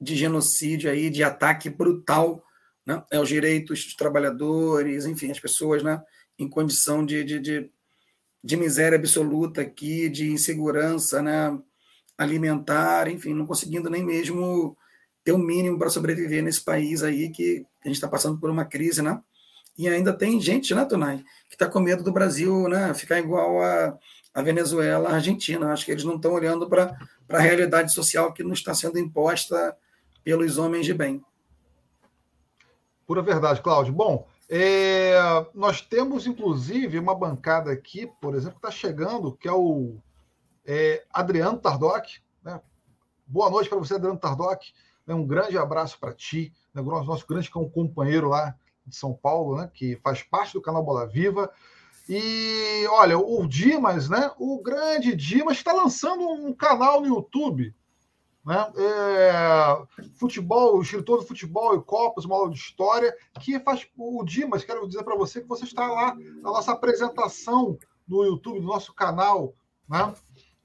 [0.00, 2.42] de genocídio aí, de ataque brutal
[2.86, 3.02] né?
[3.10, 6.02] é os direitos dos trabalhadores, enfim, as pessoas né?
[6.38, 7.70] em condição de, de, de,
[8.42, 11.58] de miséria absoluta aqui, de insegurança né?
[12.16, 14.76] alimentar, enfim, não conseguindo nem mesmo
[15.22, 18.48] ter o um mínimo para sobreviver nesse país aí que a gente está passando por
[18.48, 19.20] uma crise, né?
[19.76, 23.60] E ainda tem gente, né, Tonai, que está com medo do Brasil né, ficar igual
[23.62, 23.98] a,
[24.36, 25.72] a Venezuela, a Argentina.
[25.72, 26.94] Acho que eles não estão olhando para
[27.26, 29.74] a realidade social que não está sendo imposta
[30.22, 31.24] pelos homens de bem.
[33.06, 33.94] Pura verdade, Cláudio.
[33.94, 35.14] Bom, é,
[35.54, 39.96] nós temos, inclusive, uma bancada aqui, por exemplo, que está chegando, que é o
[40.66, 42.04] é, Adriano Tardoc.
[42.44, 42.60] Né?
[43.26, 44.60] Boa noite para você, Adriano Tardoc.
[45.06, 45.14] Né?
[45.14, 46.82] Um grande abraço para ti, né?
[46.82, 48.54] nosso grande companheiro lá
[48.86, 49.70] de São Paulo, né?
[49.72, 51.50] que faz parte do canal Bola Viva.
[52.08, 54.30] E olha, o Dimas, né?
[54.38, 57.74] O grande Dimas está lançando um canal no YouTube
[58.46, 58.72] né?
[58.76, 59.32] É,
[60.14, 64.62] futebol, o escritor do futebol e Copas, uma aula de história, que faz o Dimas,
[64.62, 68.94] quero dizer para você que você está lá na nossa apresentação no YouTube, no nosso
[68.94, 69.52] canal,
[69.88, 70.14] né?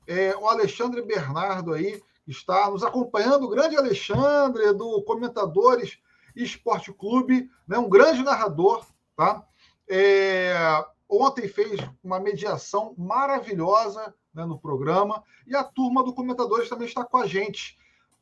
[0.05, 5.97] É, o Alexandre Bernardo aí está nos acompanhando, o grande Alexandre, do Comentadores
[6.35, 7.79] Esporte Clube, né?
[7.79, 9.43] um grande narrador, tá?
[9.89, 15.23] É, ontem fez uma mediação maravilhosa né, no programa.
[15.45, 17.77] E a turma do Comentadores também está com a gente.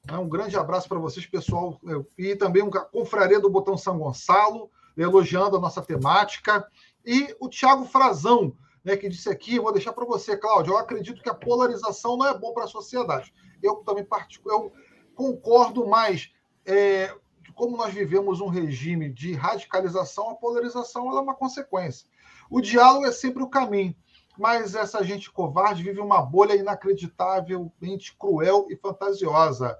[0.05, 1.79] Né, um grande abraço para vocês, pessoal.
[2.17, 6.67] E também um confraria do Botão São Gonçalo, elogiando a nossa temática.
[7.05, 11.21] E o Tiago Frazão, né, que disse aqui, vou deixar para você, Cláudio, eu acredito
[11.21, 13.31] que a polarização não é bom para a sociedade.
[13.61, 14.07] Eu também
[14.45, 14.73] eu
[15.13, 16.31] concordo, mas
[16.65, 17.13] é,
[17.53, 22.07] como nós vivemos um regime de radicalização, a polarização é uma consequência.
[22.49, 23.95] O diálogo é sempre o caminho
[24.39, 29.77] mas essa gente covarde vive uma bolha inacreditavelmente cruel e fantasiosa.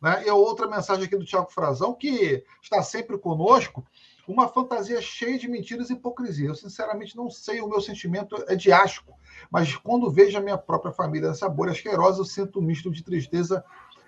[0.00, 0.24] Né?
[0.26, 3.82] E outra mensagem aqui do Tiago Frazão, que está sempre conosco,
[4.28, 6.48] uma fantasia cheia de mentiras e hipocrisia.
[6.48, 9.14] Eu, sinceramente, não sei, o meu sentimento é de asco,
[9.50, 13.02] mas quando vejo a minha própria família nessa bolha asquerosa, eu sinto um misto de
[13.02, 13.64] tristeza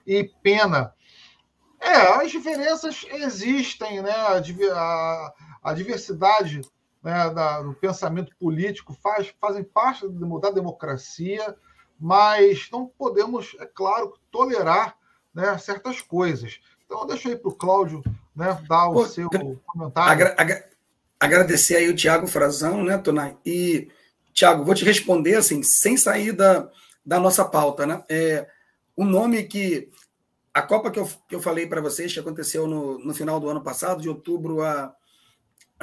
[0.07, 0.93] e pena.
[1.81, 4.13] É, as diferenças existem, né?
[4.13, 4.43] A,
[4.75, 6.61] a, a diversidade
[7.05, 11.55] né, da, do pensamento político faz, fazem parte da democracia,
[12.01, 14.97] mas não podemos, é claro, tolerar
[15.35, 16.61] né, certas coisas.
[16.87, 18.03] Então, eu deixo aí para o Cláudio
[18.35, 19.29] né, dar o Pô, seu
[19.67, 20.11] comentário.
[20.11, 20.71] Agra agra
[21.21, 23.37] agradecer aí o Tiago Frazão, né, Tonai?
[23.45, 23.89] E,
[24.33, 26.71] Tiago, vou te responder assim, sem sair da,
[27.05, 28.03] da nossa pauta, né?
[28.09, 28.49] É,
[28.97, 29.91] o nome que.
[30.53, 33.49] A Copa que eu, que eu falei para vocês, que aconteceu no, no final do
[33.49, 34.95] ano passado, de outubro a,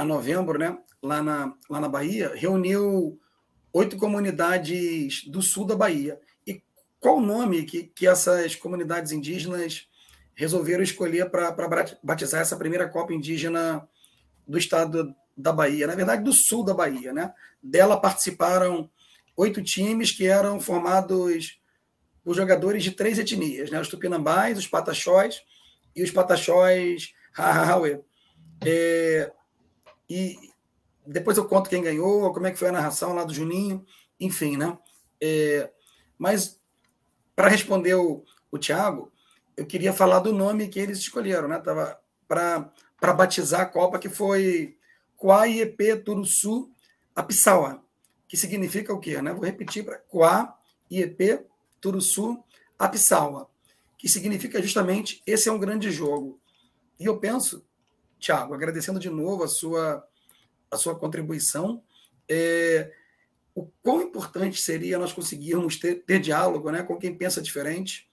[0.02, 0.78] a novembro, né?
[1.02, 3.20] lá na, lá na Bahia, reuniu
[3.72, 6.20] oito comunidades do sul da Bahia.
[6.46, 6.62] E
[7.00, 9.88] qual o nome que, que essas comunidades indígenas
[10.34, 11.56] resolveram escolher para
[12.02, 13.88] batizar essa primeira Copa Indígena
[14.48, 15.86] do estado da Bahia?
[15.86, 17.14] Na verdade, do sul da Bahia.
[17.14, 17.32] Né?
[17.62, 18.90] Dela participaram
[19.38, 21.60] oito times que eram formados
[22.24, 23.80] por jogadores de três etnias, né?
[23.80, 25.44] os tupinambás, os pataxós
[25.96, 28.02] e os pataxós Hahawe.
[28.64, 29.32] É,
[30.12, 30.52] e,
[31.08, 33.86] depois eu conto quem ganhou, como é que foi a narração lá do Juninho,
[34.20, 34.78] enfim, né?
[35.22, 35.72] É,
[36.18, 36.60] mas
[37.36, 39.12] para responder o, o Thiago,
[39.56, 41.60] eu queria falar do nome que eles escolheram, né?
[41.60, 41.98] Tava
[42.28, 44.78] para batizar a Copa, que foi
[45.18, 46.70] Quaiepe Turuçu
[47.16, 47.84] Apissawa,
[48.28, 49.22] que significa o quê?
[49.22, 49.34] Né?
[49.34, 51.46] Vou repetir para Quaiepe
[51.80, 52.44] Turuçu
[53.98, 56.40] que significa justamente esse é um grande jogo.
[57.00, 57.64] E eu penso,
[58.22, 60.08] Thiago, agradecendo de novo a sua
[60.72, 61.84] a sua contribuição.
[62.30, 62.94] É,
[63.54, 68.08] o quão importante seria nós conseguirmos ter, ter diálogo né, com quem pensa diferente,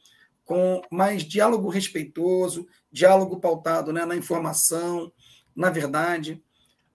[0.45, 5.13] com mais diálogo respeitoso, diálogo pautado né, na informação,
[5.55, 6.43] na verdade.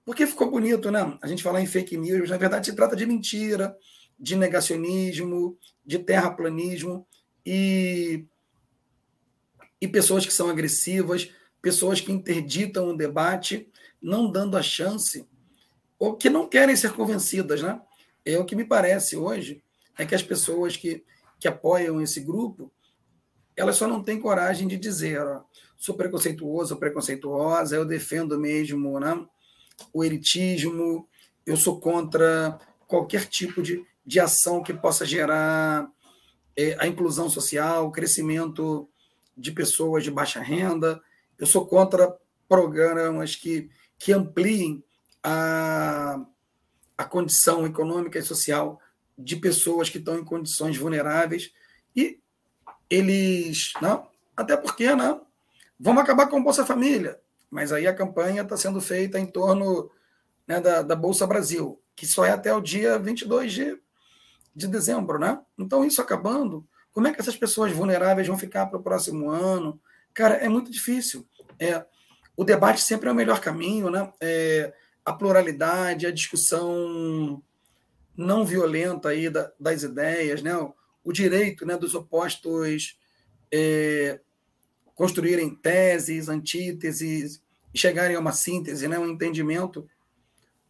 [0.04, 1.16] Porque ficou bonito, né?
[1.22, 3.74] A gente falar em fake news, na verdade se trata de mentira,
[4.18, 7.06] de negacionismo, de terraplanismo
[7.46, 8.26] e,
[9.80, 11.30] e pessoas que são agressivas,
[11.64, 13.66] pessoas que interditam o debate,
[14.00, 15.26] não dando a chance
[15.98, 17.80] ou que não querem ser convencidas, né?
[18.22, 19.64] É o que me parece hoje
[19.96, 21.02] é que as pessoas que,
[21.40, 22.70] que apoiam esse grupo,
[23.56, 25.42] elas só não têm coragem de dizer, ó,
[25.74, 29.26] sou preconceituoso, preconceituosa, eu defendo mesmo, né?
[29.90, 31.08] O elitismo,
[31.46, 35.90] eu sou contra qualquer tipo de, de ação que possa gerar
[36.54, 38.86] é, a inclusão social, o crescimento
[39.34, 41.00] de pessoas de baixa renda.
[41.38, 42.16] Eu sou contra
[42.48, 44.84] programas que, que ampliem
[45.22, 46.20] a,
[46.96, 48.80] a condição econômica e social
[49.16, 51.52] de pessoas que estão em condições vulneráveis
[51.94, 52.20] e
[52.90, 55.26] eles, não, até porque, não,
[55.78, 57.20] vamos acabar com o Bolsa Família,
[57.50, 59.90] Mas aí a campanha está sendo feita em torno
[60.46, 63.80] né, da, da Bolsa Brasil, que só é até o dia 22 de,
[64.54, 65.40] de dezembro, né?
[65.58, 69.80] Então, isso acabando, como é que essas pessoas vulneráveis vão ficar para o próximo ano?
[70.14, 71.26] Cara, é muito difícil.
[71.58, 71.84] É,
[72.36, 74.12] o debate sempre é o melhor caminho, né?
[74.20, 74.72] É,
[75.04, 77.42] a pluralidade, a discussão
[78.16, 80.56] não violenta aí da, das ideias, né?
[80.56, 80.74] O,
[81.04, 82.98] o, direito né, dos opostos
[83.52, 84.20] é,
[84.94, 87.42] construírem teses, antíteses,
[87.74, 89.86] chegarem a uma síntese, né, um entendimento.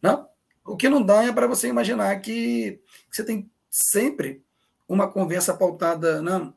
[0.01, 0.27] Não?
[0.65, 4.43] O que não dá é para você imaginar que você tem sempre
[4.87, 6.53] uma conversa pautada não,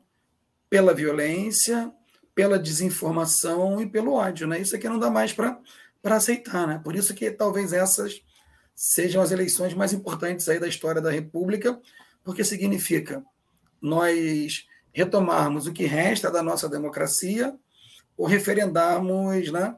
[0.69, 1.93] pela violência,
[2.39, 4.47] pela desinformação e pelo ódio.
[4.47, 4.61] Né?
[4.61, 5.59] Isso aqui não dá mais para
[6.05, 6.65] aceitar.
[6.65, 6.79] Né?
[6.81, 8.21] Por isso que talvez essas
[8.73, 11.77] sejam as eleições mais importantes aí da história da República,
[12.23, 13.21] porque significa
[13.81, 17.53] nós retomarmos o que resta da nossa democracia
[18.15, 19.75] ou referendarmos né,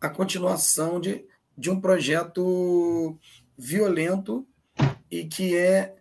[0.00, 1.26] a continuação de,
[1.58, 3.18] de um projeto
[3.54, 4.48] violento
[5.10, 5.94] e que é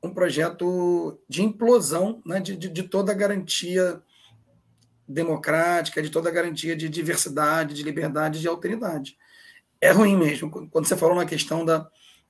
[0.00, 4.00] um projeto de implosão né, de, de, de toda a garantia
[5.12, 9.16] democrática, de toda a garantia de diversidade, de liberdade, de alteridade.
[9.80, 10.50] É ruim mesmo.
[10.50, 11.88] Quando você falou na questão da,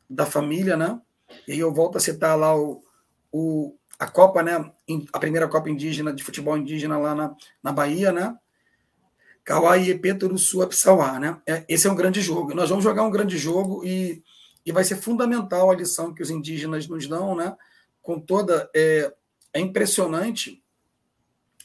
[0.08, 1.00] da família, né?
[1.46, 2.82] E aí eu volto a citar lá o,
[3.30, 4.70] o, a Copa, né?
[5.12, 8.36] A primeira Copa indígena de futebol indígena lá na, na Bahia, né?
[9.44, 11.40] Kauai e Peturuçu Apsauá, né?
[11.46, 12.54] É, esse é um grande jogo.
[12.54, 14.22] Nós vamos jogar um grande jogo e
[14.64, 17.56] e vai ser fundamental a lição que os indígenas nos dão, né?
[18.00, 19.12] Com toda é,
[19.52, 20.61] é impressionante.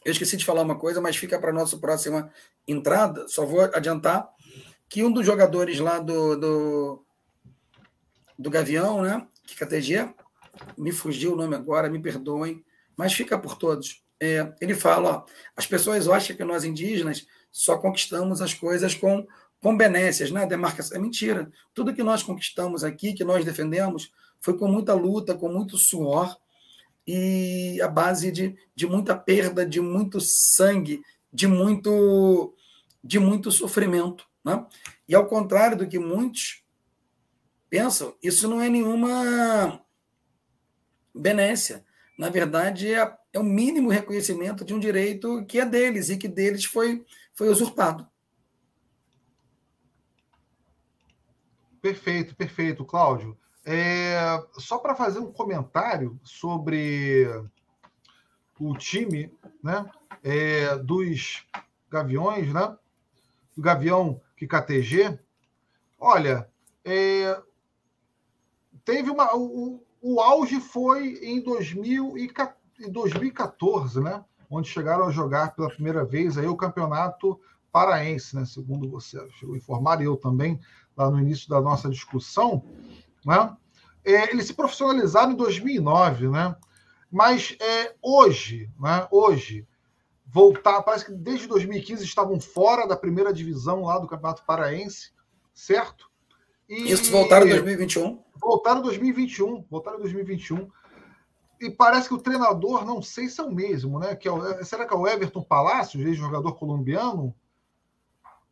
[0.08, 2.32] Eu esqueci de falar uma coisa, mas fica para a nossa próxima
[2.66, 3.28] entrada.
[3.28, 4.26] Só vou adiantar
[4.88, 7.06] que um dos jogadores lá do, do,
[8.40, 9.28] do Gavião, né?
[9.46, 10.10] Que KTG,
[10.78, 12.64] me fugiu o nome agora, me perdoem,
[12.96, 14.02] mas fica por todos.
[14.18, 15.26] É, ele fala: ó,
[15.58, 19.28] as pessoas acham que nós indígenas só conquistamos as coisas com
[19.76, 20.46] benécias, né?
[20.46, 21.52] Demarcação é mentira.
[21.74, 26.34] Tudo que nós conquistamos aqui, que nós defendemos, foi com muita luta, com muito suor
[27.08, 32.54] e a base de, de muita perda, de muito sangue, de muito
[33.04, 34.66] de muito sofrimento, né?
[35.08, 36.62] E ao contrário do que muitos
[37.70, 39.82] pensam, isso não é nenhuma
[41.16, 41.86] benécia.
[42.18, 46.28] Na verdade, é, é o mínimo reconhecimento de um direito que é deles e que
[46.28, 48.06] deles foi, foi usurpado.
[51.82, 53.38] Perfeito, perfeito, Cláudio.
[53.70, 57.28] É, só para fazer um comentário sobre
[58.58, 59.30] o time
[59.62, 59.86] né,
[60.24, 61.46] é, dos
[61.90, 62.78] Gaviões, né?
[63.56, 65.20] Do Gavião que KTG.
[66.00, 66.50] Olha,
[66.86, 67.38] é,
[68.86, 69.36] teve uma.
[69.36, 74.24] O, o auge foi em 2014, né?
[74.50, 77.38] Onde chegaram a jogar pela primeira vez aí o campeonato
[77.70, 78.46] paraense, né?
[78.46, 80.58] Segundo você chegou informar, eu também
[80.96, 82.64] lá no início da nossa discussão,
[83.28, 83.56] né?
[84.06, 86.56] É, eles se profissionalizaram em 2009, né?
[87.12, 89.06] Mas é, hoje, né?
[89.12, 89.68] Hoje,
[90.26, 95.12] voltar, parece que desde 2015 estavam fora da primeira divisão lá do Campeonato Paraense,
[95.54, 96.10] certo?
[96.70, 98.24] E, Isso voltaram em 2021.
[98.42, 100.70] Voltaram em 2021, voltaram em 2021.
[101.60, 104.16] E parece que o treinador, não sei se é o mesmo, né?
[104.16, 107.36] Que é o, será que é o Everton Palacios, ex-jogador colombiano?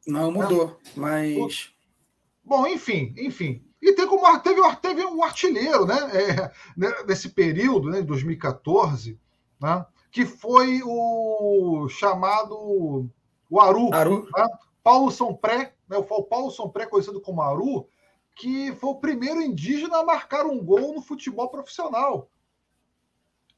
[0.06, 1.74] Não mudou, mas
[2.46, 3.64] Bom, enfim, enfim.
[3.82, 5.96] E tem como teve, teve um artilheiro, né?
[6.14, 9.20] É, né, nesse período, né, de 2014,
[9.60, 13.10] né, que foi o chamado
[13.50, 14.28] o Aru, Aru.
[14.36, 14.48] Né?
[14.84, 17.88] Paulo Sompré, né, o Paulo Sompré, conhecido como Aru,
[18.36, 22.30] que foi o primeiro indígena a marcar um gol no futebol profissional,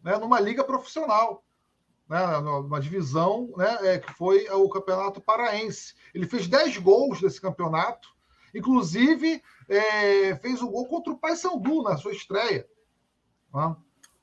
[0.04, 1.44] né, numa liga profissional,
[2.08, 5.94] né, numa divisão né, é, que foi o Campeonato Paraense.
[6.14, 8.16] Ele fez 10 gols nesse campeonato,
[8.54, 12.68] Inclusive, é, fez o gol contra o Paysandu na sua estreia.
[13.54, 13.76] Né?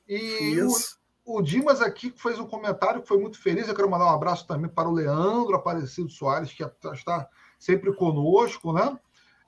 [0.08, 3.68] E o, o, Dimas aqui fez um comentário que foi muito feliz.
[3.68, 8.72] Eu quero mandar um abraço também para o Leandro Aparecido Soares, que está sempre conosco,
[8.72, 8.98] né?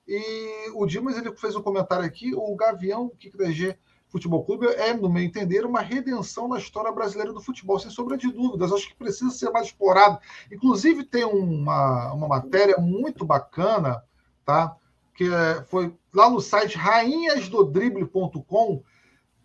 [0.07, 4.93] E o Dimas ele fez um comentário aqui: o Gavião que DG Futebol Clube é,
[4.93, 8.71] no meu entender, uma redenção na história brasileira do futebol, sem sombra de dúvidas.
[8.71, 10.19] Acho que precisa ser mais explorado.
[10.51, 14.01] Inclusive, tem uma, uma matéria muito bacana
[14.47, 14.75] tá?
[15.13, 18.81] Que é, foi lá no site rainhasdodrible.com,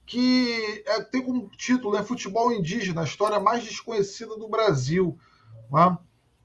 [0.06, 5.18] que é, tem como título né, Futebol Indígena, a história mais desconhecida do Brasil.
[5.72, 5.98] Né?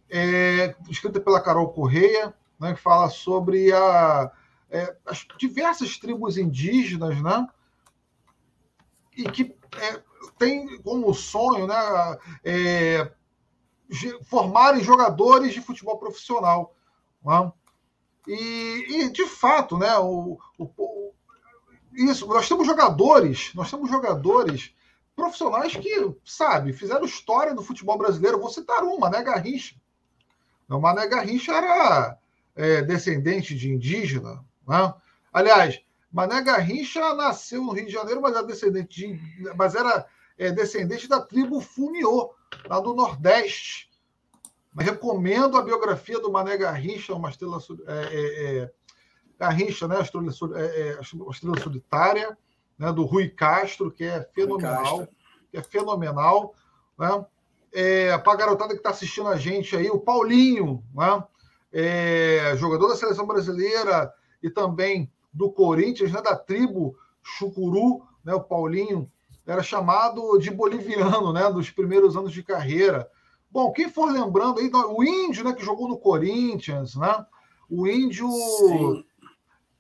[0.10, 4.32] É, escrita pela Carol Correia, né, que fala sobre a,
[4.72, 7.48] é, as diversas tribos indígenas, né?
[9.16, 10.02] E que é,
[10.40, 11.76] tem como sonho né,
[12.44, 13.12] é,
[14.24, 16.74] formarem jogadores de futebol profissional
[17.24, 17.52] Né?
[18.28, 21.14] E, e, de fato, né, o, o,
[21.94, 24.74] isso, nós temos jogadores, nós temos jogadores
[25.16, 28.40] profissionais que, sabe, fizeram história no futebol brasileiro.
[28.40, 29.76] Vou citar uma, né, Garrincha.
[30.70, 32.18] O Mané Garrincha era
[32.56, 34.44] é, descendente de indígena.
[34.68, 34.94] Né?
[35.32, 40.06] Aliás, Mané Garrincha nasceu no Rio de Janeiro, mas era descendente, de, mas era
[40.38, 42.34] é, descendente da tribo Funiô,
[42.66, 43.90] lá do Nordeste.
[44.78, 47.58] Mas recomendo a biografia do Mané Garrincha, uma estrela
[47.88, 48.72] é, é, é
[49.40, 52.38] Garrincha, né, a estrela, é, é, a estrela solitária,
[52.78, 55.08] né, do Rui Castro, que é fenomenal,
[55.50, 56.54] que é fenomenal,
[56.96, 57.26] né?
[57.74, 61.24] É, para a garotada que está assistindo a gente aí, o Paulinho, né?
[61.74, 64.14] É, jogador da seleção brasileira
[64.44, 69.12] e também do Corinthians, né, da tribo Chucuru, né, o Paulinho
[69.48, 73.10] era chamado de boliviano, né, dos primeiros anos de carreira.
[73.50, 77.26] Bom, quem for lembrando aí, o Índio, né, que jogou no Corinthians, né?
[77.70, 78.30] O Índio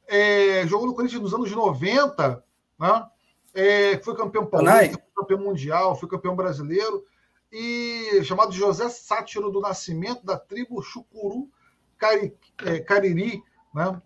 [0.07, 2.43] é, jogou no Corinthians nos anos 90,
[2.79, 3.05] né?
[3.53, 7.05] É, foi campeão paulista, foi campeão mundial, foi campeão brasileiro,
[7.51, 11.49] e chamado José Sátiro do Nascimento, da tribo Chucuru
[11.97, 13.41] Cari, é, Cariri,
[13.73, 14.01] né?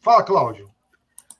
[0.00, 0.70] Fala, Cláudio.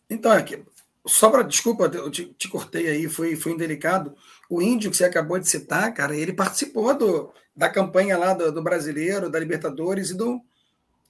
[0.09, 0.63] Então, aqui,
[1.07, 1.43] só para.
[1.43, 4.15] Desculpa, eu te, te, cortei aí, foi, foi indelicado.
[4.51, 8.51] O índio que você acabou de citar, cara, ele participou do, da campanha lá do,
[8.51, 10.41] do brasileiro, da Libertadores e do,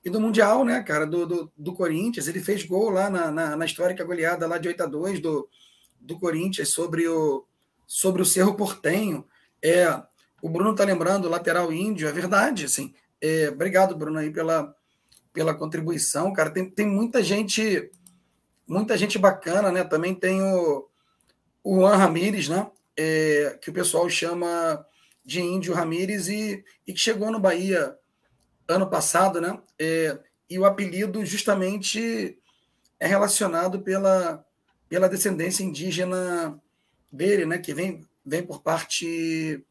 [0.05, 2.28] e do Mundial, né, cara, do, do, do Corinthians.
[2.28, 5.49] Ele fez gol lá na, na, na, histórica goleada lá de 8 a 2 do,
[5.99, 7.47] do Corinthians sobre o,
[7.86, 9.24] sobre o Cerro Portenho.
[9.64, 9.88] É,
[10.43, 12.93] o Bruno tá lembrando, lateral índio, é verdade, assim.
[13.22, 14.74] É, obrigado, Bruno, aí pela,
[15.32, 16.51] pela contribuição, cara.
[16.51, 17.91] Tem, tem muita gente,
[18.68, 19.82] muita gente bacana, né?
[19.82, 20.86] Também tem o,
[21.64, 22.70] o Juan Ramírez, né?
[23.03, 24.84] É, que o pessoal chama
[25.24, 27.96] de Índio Ramírez e, e que chegou no Bahia
[28.68, 29.59] ano passado, né?
[29.78, 30.18] É,
[30.51, 32.38] e o apelido justamente
[32.98, 34.44] é relacionado pela,
[34.86, 36.61] pela descendência indígena
[37.11, 37.57] dele, né?
[37.57, 39.64] Que vem, vem por parte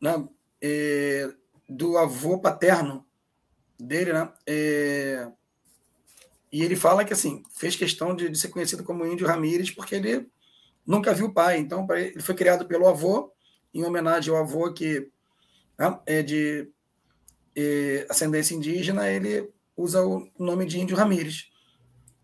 [0.00, 0.28] né?
[0.60, 1.32] É,
[1.68, 3.06] do avô paterno
[3.78, 4.32] dele, né?
[4.46, 5.30] É...
[6.50, 9.94] E ele fala que assim fez questão de, de, ser conhecido como Índio Ramírez porque
[9.94, 10.28] ele
[10.88, 11.58] nunca viu o pai.
[11.58, 13.30] Então ele foi criado pelo avô
[13.74, 15.10] em homenagem ao avô que
[15.78, 16.68] né, é de
[17.54, 19.08] é, ascendência indígena.
[19.10, 21.50] Ele usa o nome de Índio Ramírez.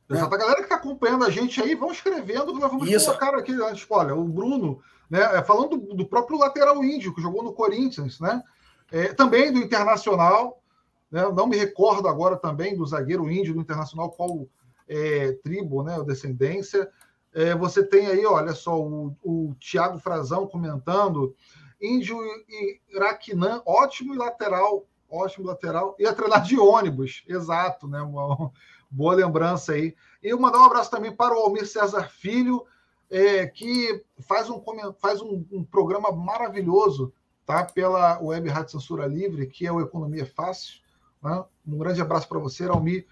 [0.08, 0.16] Né?
[0.16, 0.34] Exato.
[0.34, 3.06] A galera que está acompanhando a gente aí, vão escrevendo, nós vamos Isso.
[3.06, 3.86] colocar aqui antes.
[3.90, 8.18] Olha, o Bruno, né, é, falando do, do próprio lateral índio, que jogou no Corinthians,
[8.18, 8.42] né?
[8.90, 10.62] É, também do Internacional,
[11.10, 11.22] né?
[11.34, 14.46] Não me recordo agora também do zagueiro índio do Internacional, qual
[14.88, 16.02] é, tribo, né?
[16.04, 16.90] Descendência.
[17.34, 21.34] É, você tem aí, olha só, o, o Thiago Frazão comentando.
[21.82, 22.16] Índio
[22.48, 25.96] e Iraquinã, ótimo lateral, ótimo lateral.
[25.98, 28.00] Ia treinar de ônibus, exato, né?
[28.00, 28.52] Uma
[28.88, 29.94] boa lembrança aí.
[30.22, 32.64] E eu mandar um abraço também para o Almir César Filho,
[33.10, 34.62] é, que faz um,
[35.00, 37.12] faz um, um programa maravilhoso
[37.44, 37.64] tá?
[37.64, 40.80] pela Web Rádio Censura Livre, que é o Economia Fácil.
[41.22, 41.44] Né?
[41.66, 43.06] Um grande abraço para você, Almi.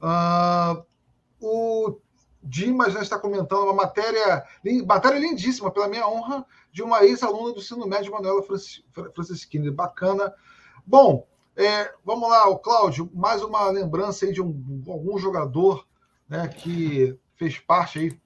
[0.00, 0.84] Uh,
[1.40, 1.98] o
[2.42, 4.44] Dimas já está comentando uma matéria,
[4.86, 8.42] matéria lindíssima, pela minha honra, de uma ex-aluna do ensino médio, Manuela
[9.14, 9.70] Francisquini.
[9.70, 10.34] Bacana.
[10.84, 11.26] Bom,
[11.56, 15.86] é, vamos lá, o Cláudio, mais uma lembrança aí de um, algum jogador
[16.28, 18.20] né, que fez parte aí,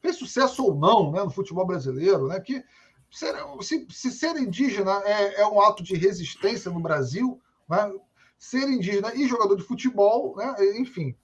[0.00, 2.64] fez sucesso ou não né, no futebol brasileiro, né, que
[3.10, 7.92] ser, se, se, ser indígena é, é, um ato de resistência no Brasil, né?
[8.38, 10.54] ser indígena e jogador de futebol, né?
[10.76, 11.16] enfim.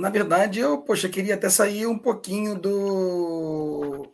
[0.00, 4.10] Na verdade, eu, poxa, queria até sair um pouquinho do,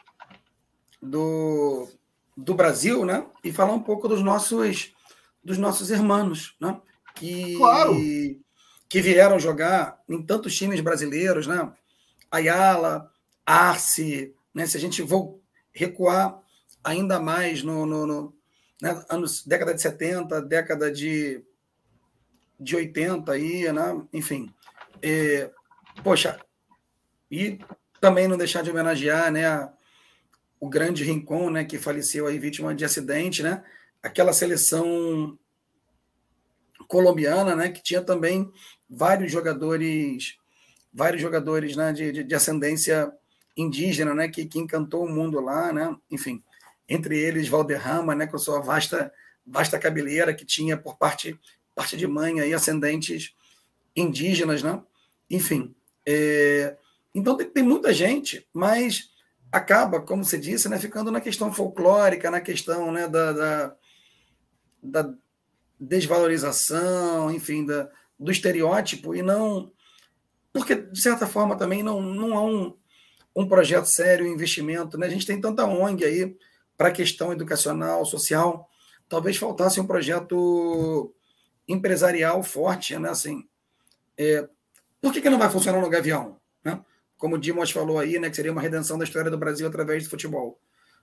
[1.01, 1.89] do,
[2.37, 3.25] do Brasil, né?
[3.45, 4.93] E falar um pouco dos nossos
[5.45, 6.81] dos nossos irmãos, né?
[7.15, 7.95] Que, claro.
[8.89, 11.73] que vieram jogar em tantos times brasileiros, né?
[12.33, 13.09] Ayala,
[13.47, 14.67] Arce, né?
[14.67, 15.39] Se a gente for
[15.73, 16.43] recuar
[16.83, 18.35] ainda mais no, no, no
[18.83, 21.45] né, anos, década de 70, década de,
[22.59, 24.03] de 80 aí, né?
[24.13, 24.53] Enfim.
[25.01, 25.49] É,
[26.03, 26.39] poxa,
[27.31, 27.59] e
[28.01, 29.71] também não deixar de homenagear, né,
[30.61, 33.63] o grande Rincon, né, que faleceu aí vítima de acidente, né?
[34.03, 35.39] Aquela seleção
[36.89, 38.51] colombiana, né, que tinha também
[38.89, 40.39] vários jogadores,
[40.93, 43.13] vários jogadores, né, de, de, de ascendência
[43.57, 46.43] indígena, né, que, que encantou o mundo lá, né, enfim,
[46.89, 49.13] entre eles Valderrama, né, com sua vasta,
[49.47, 51.39] vasta cabeleira que tinha por parte,
[51.75, 53.35] parte de mãe aí ascendentes
[53.95, 54.81] indígenas, né,
[55.29, 55.75] enfim,
[56.07, 56.77] é,
[57.15, 59.11] então tem, tem, muita gente, mas
[59.51, 63.77] acaba, como você disse, né, ficando na questão folclórica, na questão, né, da, da,
[64.83, 65.15] da
[65.79, 69.73] desvalorização, enfim, da, do estereótipo e não.
[70.53, 72.77] Porque, de certa forma, também não, não há um,
[73.35, 74.97] um projeto sério, um investimento.
[74.97, 75.07] Né?
[75.07, 76.37] A gente tem tanta ONG aí
[76.77, 78.69] para a questão educacional, social.
[79.09, 81.15] Talvez faltasse um projeto
[81.69, 83.11] empresarial forte, né?
[83.11, 83.47] Assim,
[84.17, 84.49] é,
[85.01, 86.39] por que, que não vai funcionar no Gavião?
[86.65, 86.81] Né?
[87.17, 90.05] Como o Dimos falou aí, né, que seria uma redenção da história do Brasil através
[90.05, 90.61] do futebol.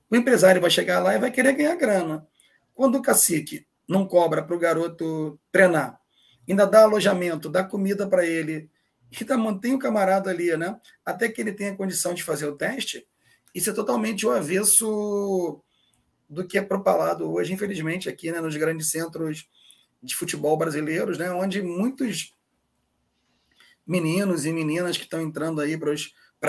[0.09, 2.27] O empresário vai chegar lá e vai querer ganhar grana.
[2.73, 5.99] Quando o cacique não cobra para o garoto treinar,
[6.47, 8.69] ainda dá alojamento, dá comida para ele,
[9.11, 10.79] e ainda mantém o camarada ali, né?
[11.05, 13.05] Até que ele tenha condição de fazer o teste,
[13.53, 15.61] isso é totalmente o avesso
[16.27, 19.47] do que é propalado hoje, infelizmente, aqui né, nos grandes centros
[20.01, 22.33] de futebol brasileiros, né, onde muitos
[23.86, 25.93] meninos e meninas que estão entrando aí para,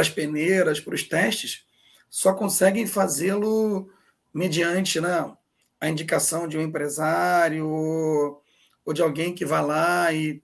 [0.00, 1.64] as peneiras, para os testes,
[2.08, 3.90] só conseguem fazê-lo
[4.32, 5.32] mediante né,
[5.80, 10.42] a indicação de um empresário ou de alguém que vá lá e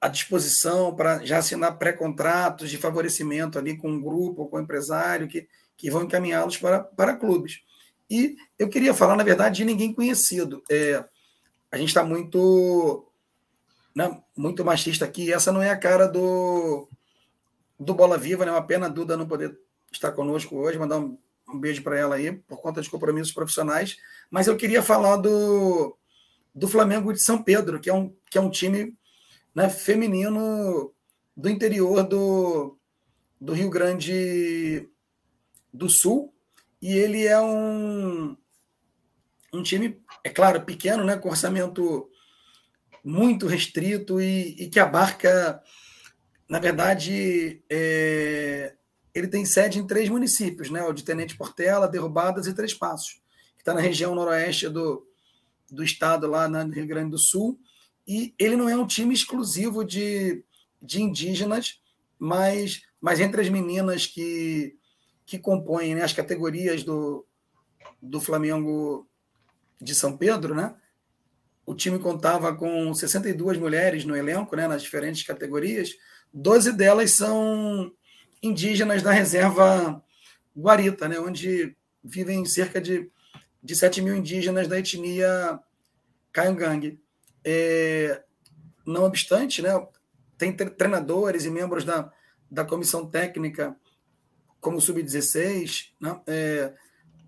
[0.00, 4.62] à disposição para já assinar pré-contratos de favorecimento ali com um grupo ou com um
[4.62, 7.60] empresário que, que vão encaminhá-los para, para clubes.
[8.08, 10.62] E eu queria falar, na verdade, de ninguém conhecido.
[10.70, 11.04] É,
[11.70, 13.05] a gente está muito
[13.96, 15.32] né, muito machista aqui.
[15.32, 16.86] Essa não é a cara do,
[17.80, 18.50] do Bola Viva, né?
[18.50, 19.58] É uma pena a Duda não poder
[19.90, 21.18] estar conosco hoje, mandar um,
[21.48, 23.96] um beijo para ela aí, por conta de compromissos profissionais.
[24.30, 25.96] Mas eu queria falar do,
[26.54, 28.94] do Flamengo de São Pedro, que é um, que é um time
[29.54, 30.92] né, feminino
[31.34, 32.76] do interior do,
[33.40, 34.86] do Rio Grande
[35.72, 36.34] do Sul.
[36.82, 38.36] E ele é um,
[39.54, 42.10] um time, é claro, pequeno, né, com orçamento
[43.06, 45.62] muito restrito e, e que abarca,
[46.48, 48.74] na verdade, é,
[49.14, 50.82] ele tem sede em três municípios, né?
[50.82, 53.22] O de Tenente Portela, Derrubadas e Três Passos,
[53.54, 55.06] que está na região noroeste do,
[55.70, 57.60] do estado, lá no Rio Grande do Sul.
[58.08, 60.42] E ele não é um time exclusivo de,
[60.82, 61.80] de indígenas,
[62.18, 64.76] mas, mas entre as meninas que,
[65.24, 67.24] que compõem né, as categorias do,
[68.02, 69.08] do Flamengo
[69.80, 70.74] de São Pedro, né?
[71.66, 75.96] O time contava com 62 mulheres no elenco, né, nas diferentes categorias.
[76.32, 77.92] 12 delas são
[78.40, 80.00] indígenas da reserva
[80.56, 83.10] Guarita, né, onde vivem cerca de,
[83.60, 85.58] de 7 mil indígenas da etnia
[86.32, 86.98] Kayungang.
[87.44, 88.22] É,
[88.86, 89.70] não obstante, né,
[90.38, 92.12] tem treinadores e membros da,
[92.48, 93.76] da comissão técnica,
[94.60, 96.72] como o Sub-16, né, é,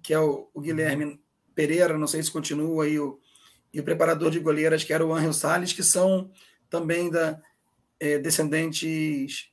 [0.01, 1.21] que é o, o, Guilherme
[1.55, 3.19] Pereira, não sei se continua aí o,
[3.79, 6.31] e o preparador de goleiras, que era o Angel Salles, que são
[6.69, 7.41] também da,
[8.01, 9.51] é, descendentes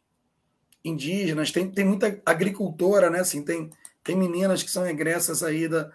[0.84, 1.52] indígenas.
[1.52, 3.20] Tem, tem muita agricultora, né?
[3.20, 3.70] Assim, tem,
[4.04, 5.92] tem meninas que são egressas aí da,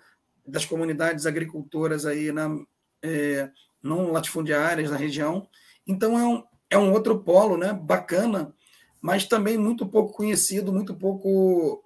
[0.46, 2.56] das comunidades agricultoras aí na,
[3.02, 3.50] é,
[3.82, 5.48] não latifundiárias da região.
[5.86, 7.72] Então é um, é um outro polo, né?
[7.72, 8.54] Bacana,
[9.02, 11.84] mas também muito pouco conhecido, muito pouco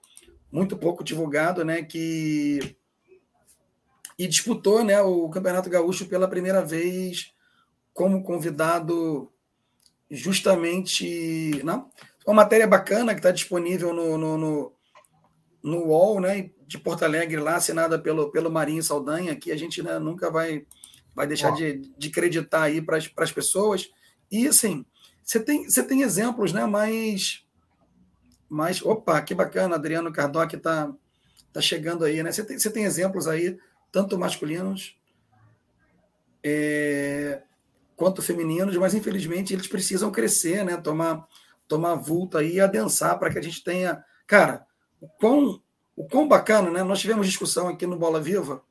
[0.53, 1.83] muito pouco divulgado, né?
[1.83, 2.77] Que
[4.19, 7.33] e disputou né, o Campeonato Gaúcho pela primeira vez
[7.93, 9.31] como convidado
[10.11, 11.63] justamente.
[11.65, 11.85] Né?
[12.27, 14.73] Uma matéria bacana que está disponível no, no, no,
[15.63, 19.83] no UOL, né, de Porto Alegre, lá, assinada pelo, pelo Marinho Saldanha, que a gente
[19.83, 20.67] né, nunca vai,
[21.15, 23.91] vai deixar de, de acreditar aí para as pessoas.
[24.31, 24.85] E assim,
[25.23, 26.67] você tem, você tem exemplos, né?
[26.67, 27.45] Mas,
[28.49, 30.93] mas opa, que bacana, Adriano Cardoc está
[31.53, 32.31] tá chegando aí, né?
[32.31, 33.57] Você tem, você tem exemplos aí
[33.95, 34.97] tanto masculinos
[36.43, 37.43] é,
[37.95, 40.77] quanto femininos, mas infelizmente eles precisam crescer, né?
[40.77, 41.29] Tomar,
[41.69, 44.05] tomar vulta e adensar para que a gente tenha.
[44.27, 44.67] Cara,
[45.01, 45.63] o quão,
[45.95, 46.83] o quão bacana, né?
[46.83, 48.65] Nós tivemos discussão aqui no Bola Viva.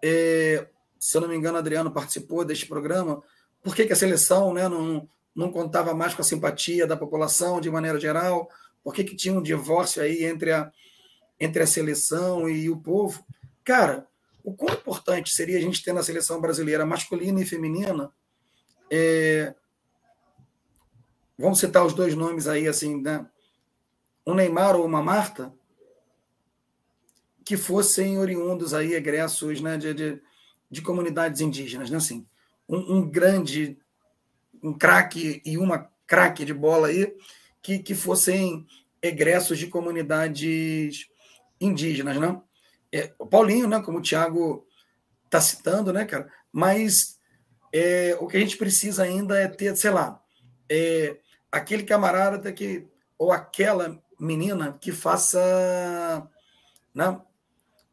[0.00, 0.68] É,
[1.00, 3.20] se eu não me engano, Adriano participou deste programa.
[3.60, 7.60] Por que, que a seleção né, não, não contava mais com a simpatia da população
[7.60, 8.48] de maneira geral?
[8.84, 10.70] Por que, que tinha um divórcio aí entre a,
[11.40, 13.26] entre a seleção e o povo?
[13.64, 14.07] Cara,
[14.48, 18.10] o quão importante seria a gente ter na seleção brasileira masculina e feminina.
[18.90, 19.54] É...
[21.38, 23.28] Vamos citar os dois nomes aí, assim, né?
[24.26, 25.52] um Neymar ou uma Marta,
[27.44, 30.22] que fossem oriundos aí, egressos né, de, de,
[30.70, 31.96] de comunidades indígenas, né?
[31.98, 32.26] Assim,
[32.68, 33.78] um, um grande,
[34.62, 37.14] um craque e uma craque de bola aí,
[37.62, 38.66] que, que fossem
[39.02, 41.06] egressos de comunidades
[41.60, 42.40] indígenas, né?
[42.92, 44.66] É, o Paulinho, né, como o Thiago
[45.24, 46.30] está citando, né, cara?
[46.52, 47.18] Mas
[47.72, 50.22] é, o que a gente precisa ainda é ter, sei lá,
[50.70, 51.16] é,
[51.52, 52.86] aquele camarada que,
[53.18, 56.28] ou aquela menina que faça
[56.94, 57.20] né,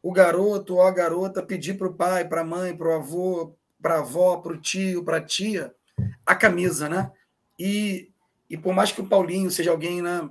[0.02, 3.56] o garoto ou a garota pedir para o pai, para a mãe, para o avô,
[3.80, 5.74] para a avó, para o tio, para a tia,
[6.24, 7.10] a camisa, né?
[7.58, 8.10] E,
[8.48, 10.28] e por mais que o Paulinho seja alguém né,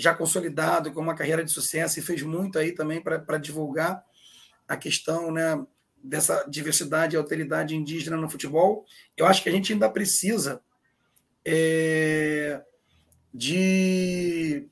[0.00, 4.02] já consolidado, com uma carreira de sucesso e fez muito aí também para divulgar
[4.66, 5.62] a questão né,
[6.02, 10.62] dessa diversidade e alteridade indígena no futebol, eu acho que a gente ainda precisa
[11.44, 12.62] é,
[13.32, 14.66] de,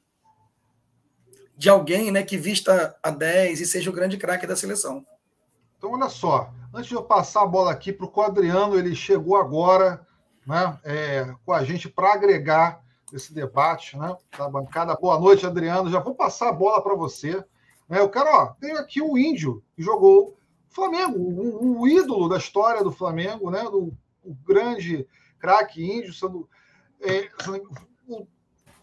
[1.56, 5.04] de alguém né, que vista a 10 e seja o grande craque da seleção.
[5.76, 9.36] Então, olha só, antes de eu passar a bola aqui para o Adriano, ele chegou
[9.36, 10.06] agora
[10.46, 12.82] né, é, com a gente para agregar
[13.12, 14.94] esse debate né, da bancada.
[14.94, 15.90] Boa noite, Adriano.
[15.90, 17.44] Já vou passar a bola para você.
[17.88, 20.36] Né, eu quero, ó, tenho aqui o índio que jogou
[20.68, 23.92] Flamengo, o, o, ídolo da história do Flamengo, né, do,
[24.22, 25.06] o grande
[25.38, 26.48] craque índio, sendo,
[27.00, 27.28] é,
[28.06, 28.26] o,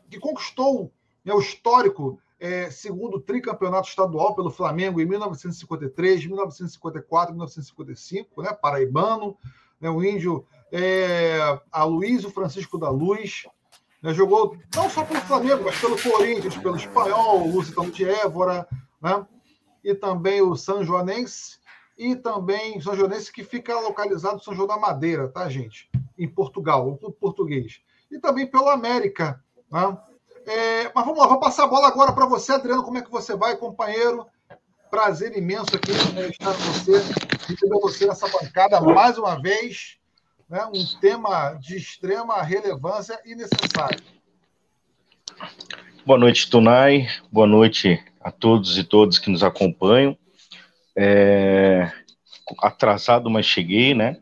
[0.10, 0.92] que conquistou
[1.24, 9.38] né, o histórico é, segundo tricampeonato estadual pelo Flamengo em 1953, 1954, 1955, né, paraibano,
[9.80, 13.46] né, o índio é, Aloysio Francisco da Luz,
[14.06, 18.68] né, jogou não só pelo Flamengo, mas pelo Corinthians, pelo Espanhol, o Lusitano de Évora,
[19.02, 19.26] né,
[19.84, 21.58] e também o São Joanense,
[21.98, 25.90] e também São Joanense, que fica localizado no São João da Madeira, tá, gente?
[26.20, 27.82] Em Portugal, o clube português.
[28.12, 29.98] E também pelo América, né?
[30.46, 32.84] É, mas vamos lá, vou passar a bola agora para você, Adriano.
[32.84, 34.28] Como é que você vai, companheiro?
[34.92, 37.00] Prazer imenso aqui né, estar com você,
[37.48, 39.98] receber você nessa bancada mais uma vez.
[40.48, 44.00] Né, um tema de extrema relevância e necessário.
[46.06, 47.08] Boa noite, Tunai.
[47.32, 50.16] Boa noite a todos e todas que nos acompanham.
[50.96, 51.92] É...
[52.62, 54.20] Atrasado, mas cheguei, né?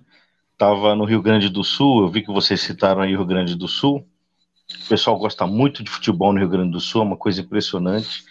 [0.54, 2.04] Estava no Rio Grande do Sul.
[2.04, 4.08] Eu vi que vocês citaram aí o Rio Grande do Sul.
[4.86, 8.24] O pessoal gosta muito de futebol no Rio Grande do Sul, é uma coisa impressionante.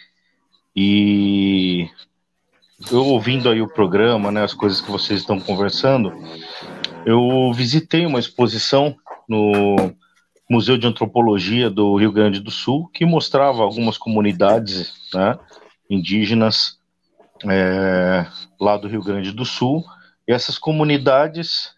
[0.75, 1.91] E
[2.91, 6.11] eu ouvindo aí o programa, né, as coisas que vocês estão conversando,
[7.05, 8.97] eu visitei uma exposição
[9.29, 9.95] no
[10.49, 15.39] Museu de Antropologia do Rio Grande do Sul que mostrava algumas comunidades né,
[15.89, 16.79] indígenas
[17.49, 18.27] é,
[18.61, 19.85] lá do Rio Grande do Sul.
[20.27, 21.75] E essas comunidades.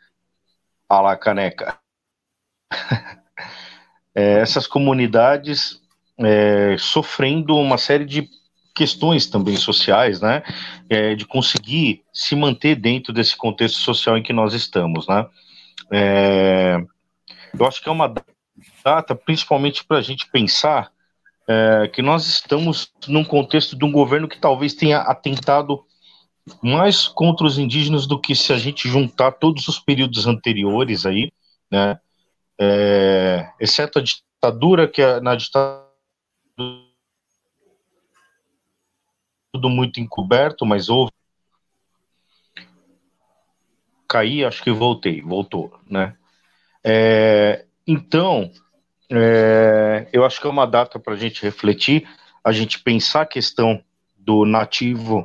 [0.89, 1.79] A lá, caneca.
[4.15, 5.81] é, essas comunidades
[6.19, 8.29] é, sofrendo uma série de
[8.75, 10.43] questões também sociais, né,
[10.89, 15.27] é, de conseguir se manter dentro desse contexto social em que nós estamos, né.
[15.93, 16.77] É,
[17.59, 18.13] eu acho que é uma
[18.85, 20.91] data, principalmente para a gente pensar
[21.47, 25.85] é, que nós estamos num contexto de um governo que talvez tenha atentado
[26.63, 31.33] mais contra os indígenas do que se a gente juntar todos os períodos anteriores aí,
[31.71, 31.99] né,
[32.59, 35.85] é, exceto a ditadura, que é, na ditadura
[39.55, 41.13] tudo muito encoberto, mas houve.
[44.09, 46.17] Caí, acho que voltei, voltou, né?
[46.83, 48.51] É, então,
[49.09, 52.05] é, eu acho que é uma data para a gente refletir,
[52.43, 53.81] a gente pensar a questão
[54.19, 55.25] do nativo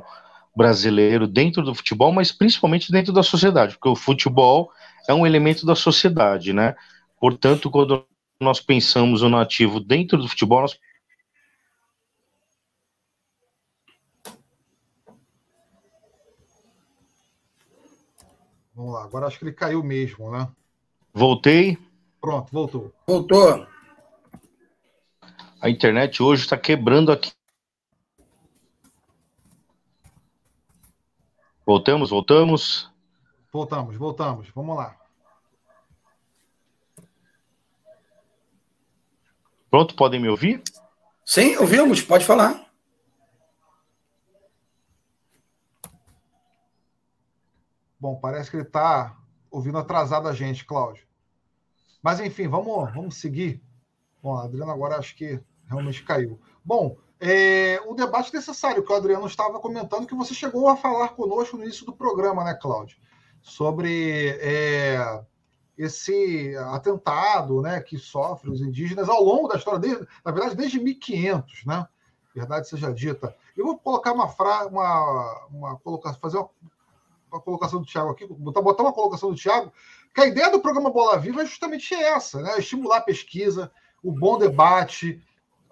[0.56, 4.70] brasileiro dentro do futebol, mas principalmente dentro da sociedade, porque o futebol
[5.08, 6.76] é um elemento da sociedade, né?
[7.18, 8.06] Portanto, quando
[8.40, 10.78] nós pensamos o nativo dentro do futebol, nós
[18.80, 20.48] Vamos lá, agora acho que ele caiu mesmo, né?
[21.12, 21.76] Voltei.
[22.18, 22.90] Pronto, voltou.
[23.06, 23.66] Voltou.
[25.60, 27.30] A internet hoje está quebrando aqui.
[31.66, 32.90] Voltamos, voltamos.
[33.52, 34.48] Voltamos, voltamos.
[34.54, 34.96] Vamos lá.
[39.70, 40.62] Pronto, podem me ouvir?
[41.22, 42.69] Sim, ouvimos, pode falar.
[48.00, 49.16] Bom, parece que ele está
[49.50, 51.06] ouvindo atrasado a gente, Cláudio.
[52.02, 53.62] Mas, enfim, vamos, vamos seguir.
[54.22, 55.38] Bom, a Adriana agora acho que
[55.68, 56.40] realmente caiu.
[56.64, 61.10] Bom, é, o debate necessário que o Adriano estava comentando, que você chegou a falar
[61.10, 62.96] conosco no início do programa, né, Cláudio?
[63.42, 65.22] Sobre é,
[65.76, 70.80] esse atentado né, que sofrem os indígenas ao longo da história, desde, na verdade, desde
[70.80, 71.86] 1500, né?
[72.34, 73.34] Verdade seja dita.
[73.56, 76.48] Eu vou colocar uma frase, uma, uma colocação, fazer uma,
[77.30, 79.72] uma, colocação do Tiago aqui, botar, botar uma colocação do Tiago,
[80.14, 82.58] que a ideia do programa Bola Viva é justamente essa, né?
[82.58, 83.70] Estimular a pesquisa,
[84.02, 85.22] o bom debate,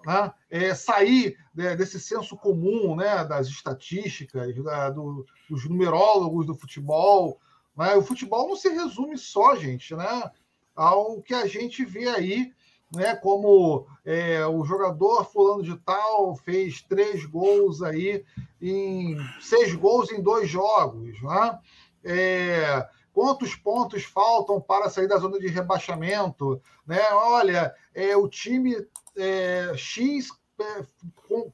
[0.05, 0.33] né?
[0.49, 7.39] é, sair né, desse senso comum né, das estatísticas, da, do, dos numerólogos do futebol,
[7.75, 7.95] né?
[7.95, 10.31] O futebol não se resume só, gente, né,
[10.75, 12.53] ao que a gente vê aí,
[12.91, 18.23] né, como é, o jogador fulano de tal fez três gols aí
[18.61, 21.59] em seis gols em dois jogos, né?
[22.03, 27.01] É, quantos pontos faltam para sair da zona de rebaixamento, né?
[27.11, 28.75] Olha, é, o time
[29.15, 30.29] é, X
[30.59, 30.85] é,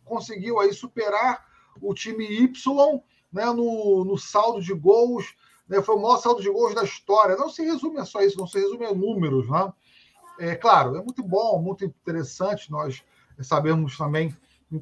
[0.04, 1.46] conseguiu aí superar
[1.82, 5.36] o time Y né, no, no saldo de gols,
[5.68, 7.36] né, foi o maior saldo de gols da história.
[7.36, 9.50] Não se resume a só isso, não se resume a números.
[9.50, 9.74] Né?
[10.40, 13.04] É claro, é muito bom, muito interessante nós
[13.42, 14.36] sabemos também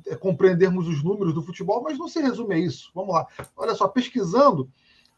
[0.08, 2.92] é, compreendermos os números do futebol, mas não se resume a isso.
[2.94, 3.28] Vamos lá.
[3.56, 4.70] Olha só, pesquisando,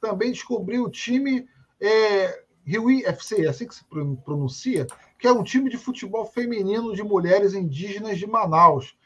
[0.01, 1.47] também descobri o time
[1.79, 3.85] é, Rio FC, é assim que se
[4.23, 4.87] pronuncia,
[5.19, 8.97] que é um time de futebol feminino de mulheres indígenas de Manaus.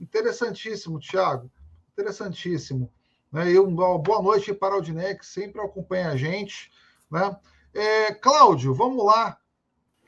[0.00, 1.50] Interessantíssimo, Thiago.
[1.92, 2.90] Interessantíssimo.
[3.32, 3.52] Né?
[3.52, 6.70] E uma boa noite para o Aldinei, que sempre acompanha a gente.
[7.10, 7.36] Né?
[7.74, 9.36] É, Cláudio, vamos lá.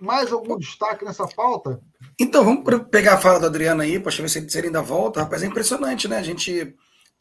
[0.01, 1.81] Mais algum destaque nessa pauta?
[2.19, 5.23] Então, vamos pegar a fala do Adriano aí, para ver se ele ainda volta.
[5.23, 6.19] Rapaz, é impressionante, né?
[6.19, 6.75] A gente,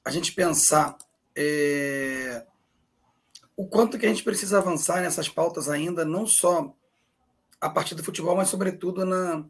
[0.05, 0.97] a gente pensar
[1.35, 2.45] é,
[3.59, 6.73] o quanto que a gente precisa avançar nessas pautas ainda, não só
[7.59, 9.43] a partir do futebol, mas sobretudo na,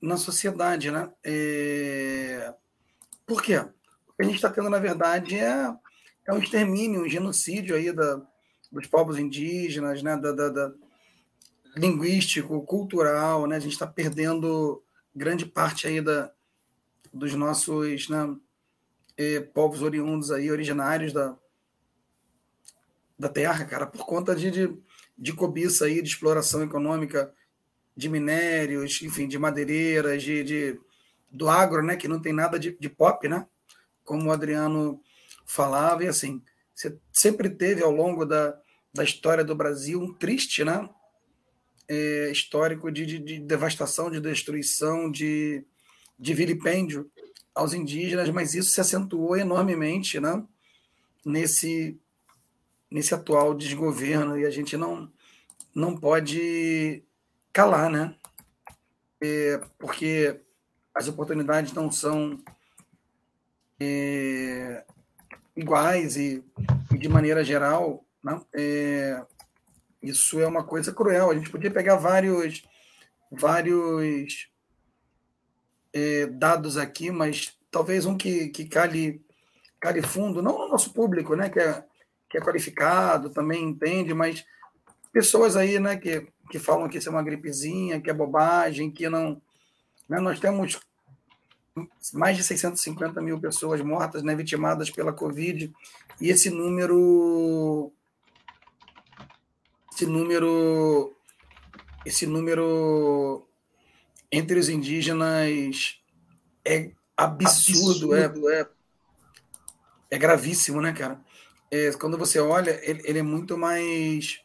[0.00, 1.10] na sociedade, né?
[1.24, 2.54] É...
[3.26, 3.58] Por quê?
[3.58, 5.74] O que a gente está tendo, na verdade, é,
[6.26, 8.20] é um extermínio, um genocídio aí da,
[8.70, 10.16] dos povos indígenas, né?
[10.16, 10.72] Da, da, da
[11.76, 13.56] linguístico, cultural, né?
[13.56, 14.82] A gente está perdendo
[15.14, 16.32] grande parte aí da,
[17.12, 18.36] dos nossos né,
[19.16, 21.36] eh, povos oriundos aí, originários da,
[23.18, 24.78] da terra, cara, por conta de, de,
[25.16, 27.32] de cobiça aí, de exploração econômica
[27.94, 30.80] de minérios, enfim, de madeireiras, de, de,
[31.30, 33.46] do agro, né, que não tem nada de, de pop, né,
[34.02, 35.00] como o Adriano
[35.44, 36.42] falava, e assim,
[36.74, 38.58] você sempre teve ao longo da,
[38.94, 40.88] da história do Brasil um triste, né,
[41.92, 45.62] é, histórico de, de, de, devastação, de destruição, de,
[46.18, 47.10] de vilipêndio
[47.54, 50.42] aos indígenas, mas isso se acentuou enormemente, né,
[51.22, 51.98] nesse
[52.90, 55.10] nesse atual desgoverno e a gente não
[55.74, 57.02] não pode
[57.52, 58.14] calar, né?
[59.20, 60.40] É, porque
[60.94, 62.38] as oportunidades não são
[63.80, 64.84] é,
[65.56, 66.44] iguais e,
[66.90, 68.40] de maneira geral, né?
[68.54, 69.24] É,
[70.02, 71.30] isso é uma coisa cruel.
[71.30, 72.64] A gente podia pegar vários
[73.30, 74.50] vários
[75.92, 79.24] é, dados aqui, mas talvez um que, que cale,
[79.80, 81.48] cale fundo, não no nosso público, né?
[81.48, 81.84] Que é,
[82.28, 84.44] que é qualificado, também entende, mas
[85.12, 89.08] pessoas aí, né, que que falam que isso é uma gripezinha, que é bobagem, que
[89.08, 89.40] não.
[90.06, 90.20] Né?
[90.20, 90.78] Nós temos
[92.12, 95.72] mais de 650 mil pessoas mortas, né, vitimadas pela Covid,
[96.20, 97.90] e esse número.
[99.92, 101.14] Esse número.
[102.04, 103.46] Esse número
[104.30, 106.00] entre os indígenas
[106.64, 108.50] é absurdo, é, absurdo.
[108.50, 108.68] É, é,
[110.10, 111.20] é gravíssimo, né, cara?
[111.70, 114.42] É, quando você olha, ele, ele é muito mais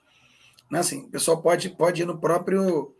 [0.70, 2.94] né, assim, o pessoal pode, pode ir no próprio,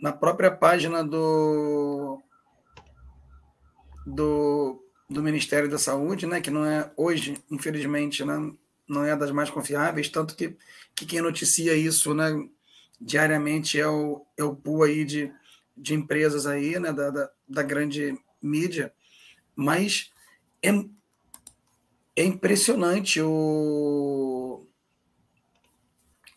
[0.00, 2.20] na própria página do,
[4.06, 8.52] do, do Ministério da Saúde, né, que não é hoje, infelizmente, né,
[8.90, 10.56] não é das mais confiáveis, tanto que,
[10.96, 12.30] que quem noticia isso né,
[13.00, 15.32] diariamente é o, é o pool aí de,
[15.76, 18.92] de empresas aí, né, da, da, da grande mídia,
[19.54, 20.10] mas
[20.60, 20.70] é,
[22.16, 24.66] é impressionante o,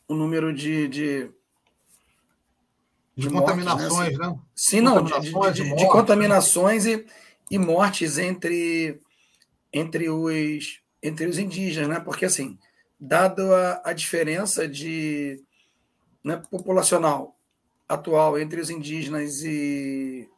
[0.08, 0.88] o número de.
[0.88, 1.32] De,
[3.16, 4.26] de, de contaminações, né?
[4.26, 4.40] Assim, né?
[4.56, 7.04] Sim, não, de, de, de, contaminações e,
[7.50, 9.02] e mortes entre,
[9.72, 12.00] entre, os, entre os indígenas, né?
[12.00, 12.58] Porque, assim,
[13.00, 15.44] dado a, a diferença de
[16.24, 17.38] né, populacional
[17.88, 20.30] atual entre os indígenas e.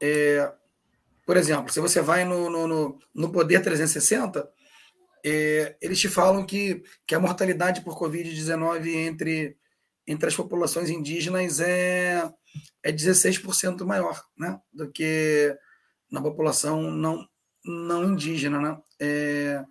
[0.00, 0.52] É,
[1.26, 4.48] por exemplo, se você vai no, no, no, no Poder 360,
[5.24, 9.56] é, eles te falam que, que a mortalidade por Covid-19 entre,
[10.06, 12.28] entre as populações indígenas é,
[12.82, 15.56] é 16% maior né, do que
[16.10, 17.26] na população não,
[17.64, 18.60] não indígena.
[18.60, 18.78] Né?
[19.00, 19.64] É,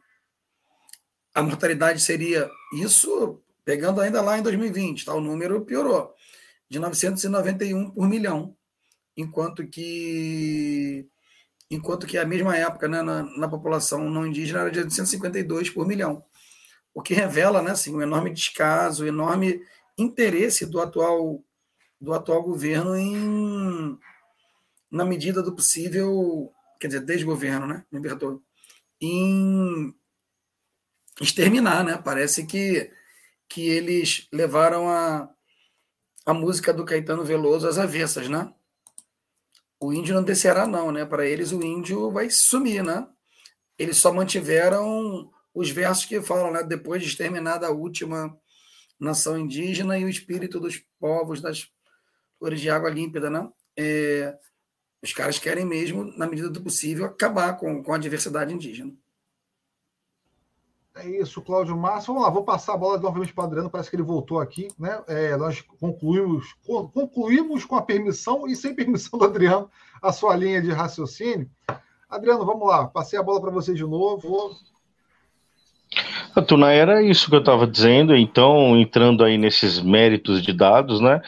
[1.33, 5.13] a mortalidade seria isso, pegando ainda lá em 2020, tá?
[5.13, 6.13] o número piorou,
[6.69, 8.55] de 991 por milhão,
[9.15, 11.07] enquanto que
[11.69, 15.87] enquanto que a mesma época né, na, na, população não indígena era de 852 por
[15.87, 16.21] milhão,
[16.93, 19.61] o que revela né, assim, um enorme descaso, um enorme
[19.97, 21.41] interesse do atual,
[21.99, 23.97] do atual governo em,
[24.91, 28.01] na medida do possível, quer dizer, desgoverno, né, me
[28.99, 29.95] em
[31.21, 31.97] exterminar, né?
[32.03, 32.91] Parece que,
[33.47, 35.29] que eles levaram a,
[36.25, 38.53] a música do Caetano Veloso às avessas, né?
[39.81, 41.03] o índio não descerá, não, né?
[41.03, 43.07] Para eles, o índio vai sumir, né?
[43.79, 46.61] Eles só mantiveram os versos que falam, né?
[46.61, 48.37] Depois de exterminada a última,
[48.99, 51.67] nação indígena e o espírito dos povos das
[52.37, 53.49] flores de água límpida, né?
[53.75, 54.37] É,
[55.03, 58.93] os caras querem mesmo, na medida do possível, acabar com, com a diversidade indígena.
[60.95, 62.13] É isso, Cláudio Márcio.
[62.13, 64.67] Vamos lá, vou passar a bola novamente para o Adriano, parece que ele voltou aqui.
[64.77, 65.01] Né?
[65.07, 66.53] É, nós concluímos,
[66.93, 69.69] concluímos com a permissão e sem permissão do Adriano
[70.01, 71.49] a sua linha de raciocínio.
[72.09, 74.55] Adriano, vamos lá, passei a bola para você de novo.
[76.35, 80.99] A Tuna era isso que eu estava dizendo, então, entrando aí nesses méritos de dados,
[80.99, 81.21] né?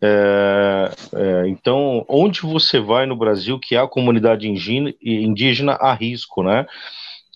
[0.00, 6.66] É, é, então, onde você vai no Brasil que há comunidade indígena, a risco, né?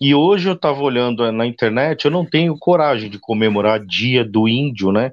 [0.00, 4.48] E hoje eu estava olhando na internet, eu não tenho coragem de comemorar Dia do
[4.48, 5.12] Índio, né?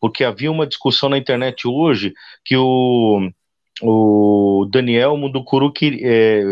[0.00, 3.30] Porque havia uma discussão na internet hoje que o,
[3.82, 6.42] o Daniel Mundukuru que, é,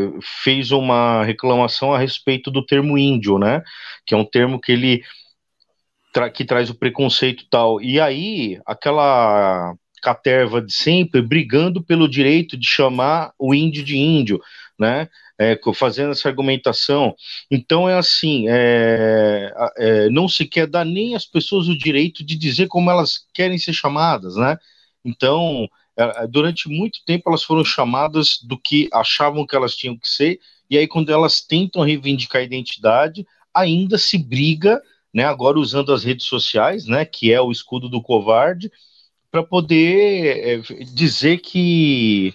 [0.43, 3.63] fez uma reclamação a respeito do termo índio, né?
[4.07, 5.03] Que é um termo que ele
[6.13, 7.81] tra que traz o preconceito tal.
[7.81, 14.41] E aí, aquela caterva de sempre brigando pelo direito de chamar o índio de índio,
[14.79, 15.09] né?
[15.39, 17.15] é, fazendo essa argumentação.
[17.51, 22.37] Então é assim, é, é, não se quer dar nem às pessoas o direito de
[22.37, 24.59] dizer como elas querem ser chamadas, né?
[25.05, 30.09] Então, é, durante muito tempo elas foram chamadas do que achavam que elas tinham que
[30.09, 33.25] ser, e aí quando elas tentam reivindicar a identidade,
[33.55, 34.83] ainda se briga,
[35.15, 35.25] né?
[35.25, 37.05] Agora usando as redes sociais, né?
[37.05, 38.71] Que é o escudo do covarde,
[39.31, 42.35] para poder é, dizer que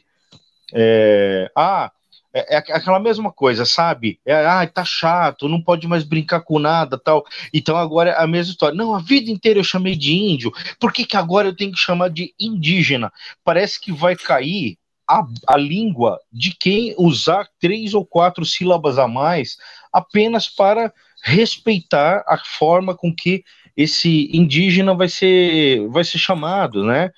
[0.73, 1.91] é, ah,
[2.33, 4.19] é, é, aquela mesma coisa, sabe?
[4.25, 7.23] É, ah, tá chato, não pode mais brincar com nada, tal.
[7.53, 8.75] Então agora é a mesma história.
[8.75, 10.51] Não, a vida inteira eu chamei de índio.
[10.79, 13.13] Por que, que agora eu tenho que chamar de indígena?
[13.43, 14.77] Parece que vai cair
[15.07, 19.57] a, a língua de quem usar três ou quatro sílabas a mais
[19.91, 20.91] apenas para
[21.23, 23.43] respeitar a forma com que
[23.75, 27.11] esse indígena vai ser, vai ser chamado, né?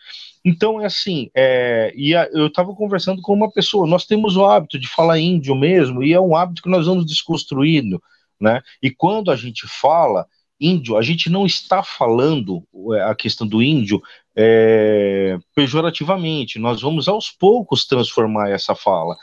[0.44, 4.46] Então, é assim, é, e a, eu estava conversando com uma pessoa, nós temos o
[4.46, 8.02] hábito de falar índio mesmo, e é um hábito que nós vamos desconstruindo,
[8.40, 8.62] né?
[8.82, 10.28] E quando a gente fala
[10.60, 14.02] índio, a gente não está falando é, a questão do índio
[14.36, 19.18] é, pejorativamente, nós vamos aos poucos transformar essa fala.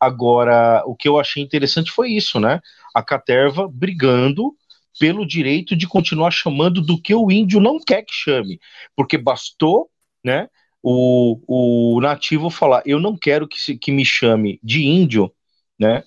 [0.00, 2.60] Agora, o que eu achei interessante foi isso, né?
[2.94, 4.52] A Caterva brigando
[4.98, 8.58] pelo direito de continuar chamando do que o índio não quer que chame,
[8.96, 9.88] porque bastou,
[10.24, 10.48] né?
[10.84, 15.32] o, o nativo falar, eu não quero que, que me chame de índio,
[15.80, 16.04] né?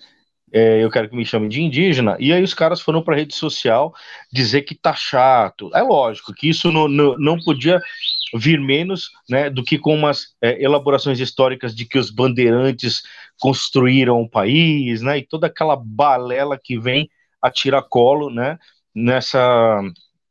[0.54, 3.18] É, eu quero que me chame de indígena, e aí os caras foram para a
[3.18, 3.94] rede social
[4.32, 5.70] dizer que tá chato.
[5.76, 7.82] É lógico que isso não, não, não podia
[8.36, 13.02] vir menos né, do que com umas é, elaborações históricas de que os bandeirantes
[13.40, 17.10] construíram o país, né, e toda aquela balela que vem
[17.42, 18.58] a tiracolo né,
[18.98, 19.80] nessa,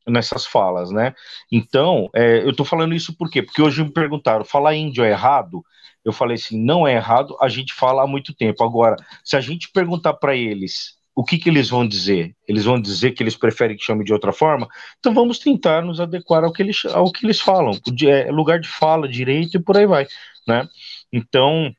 [0.06, 1.14] nessas falas, né?
[1.50, 3.42] Então, é, eu tô falando isso por quê?
[3.42, 5.64] Porque hoje me perguntaram, falar índio é errado?
[6.04, 8.64] Eu falei assim, não é errado, a gente fala há muito tempo.
[8.64, 12.36] Agora, se a gente perguntar para eles o que, que eles vão dizer?
[12.46, 14.68] Eles vão dizer que eles preferem que chame de outra forma?
[14.98, 17.72] Então vamos tentar nos adequar ao que eles, ao que eles falam.
[18.06, 20.06] É, lugar de fala, direito e por aí vai,
[20.46, 20.68] né?
[21.10, 21.72] Então,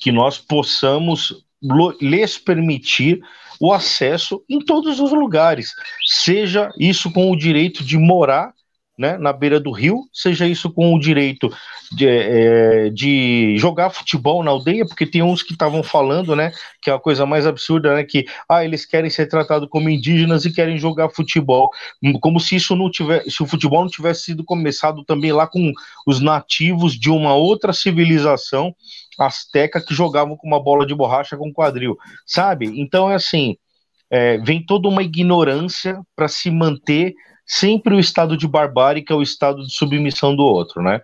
[0.00, 1.44] que nós possamos
[2.00, 3.20] lhes permitir
[3.60, 5.74] o acesso em todos os lugares,
[6.06, 8.53] seja isso com o direito de morar
[8.96, 11.50] né, na beira do rio, seja isso com o direito
[11.90, 16.90] de, é, de, jogar futebol na aldeia, porque tem uns que estavam falando, né, que
[16.90, 20.52] é a coisa mais absurda, né, que ah, eles querem ser tratados como indígenas e
[20.52, 21.70] querem jogar futebol,
[22.20, 25.72] como se isso não tivesse, se o futebol não tivesse sido começado também lá com
[26.06, 28.74] os nativos de uma outra civilização
[29.18, 32.80] asteca que jogavam com uma bola de borracha com quadril, sabe?
[32.80, 33.56] Então é assim,
[34.10, 37.14] é, vem toda uma ignorância para se manter
[37.46, 41.00] sempre o estado de barbárie, que é o estado de submissão do outro, né?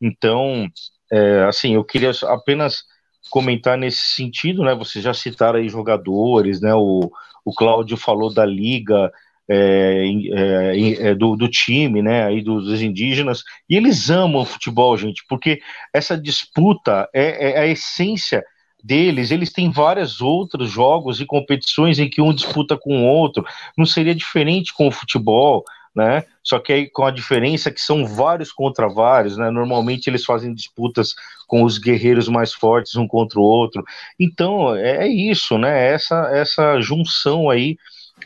[0.00, 0.66] Então,
[1.12, 2.84] é, assim, eu queria apenas
[3.30, 4.74] comentar nesse sentido, né?
[4.74, 6.74] Vocês já citaram aí jogadores, né?
[6.74, 7.10] O,
[7.44, 9.10] o Cláudio falou da liga,
[9.52, 14.46] é, é, é, do, do, time, né, aí dos, dos, indígenas, e eles amam o
[14.46, 15.60] futebol, gente, porque
[15.92, 18.44] essa disputa é, é, a essência
[18.82, 23.44] deles, eles têm vários outros jogos e competições em que um disputa com o outro,
[23.76, 25.64] não seria diferente com o futebol,
[25.94, 26.24] né?
[26.42, 29.50] Só que aí com a diferença que são vários contra vários, né?
[29.50, 31.14] Normalmente eles fazem disputas
[31.46, 33.82] com os guerreiros mais fortes um contra o outro.
[34.18, 35.92] Então é, é isso, né?
[35.92, 37.76] Essa essa junção aí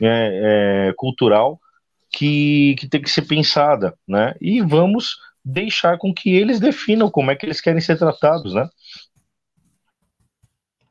[0.01, 1.59] é, é, cultural
[2.11, 4.35] que, que tem que ser pensada, né?
[4.41, 8.69] E vamos deixar com que eles definam como é que eles querem ser tratados, né?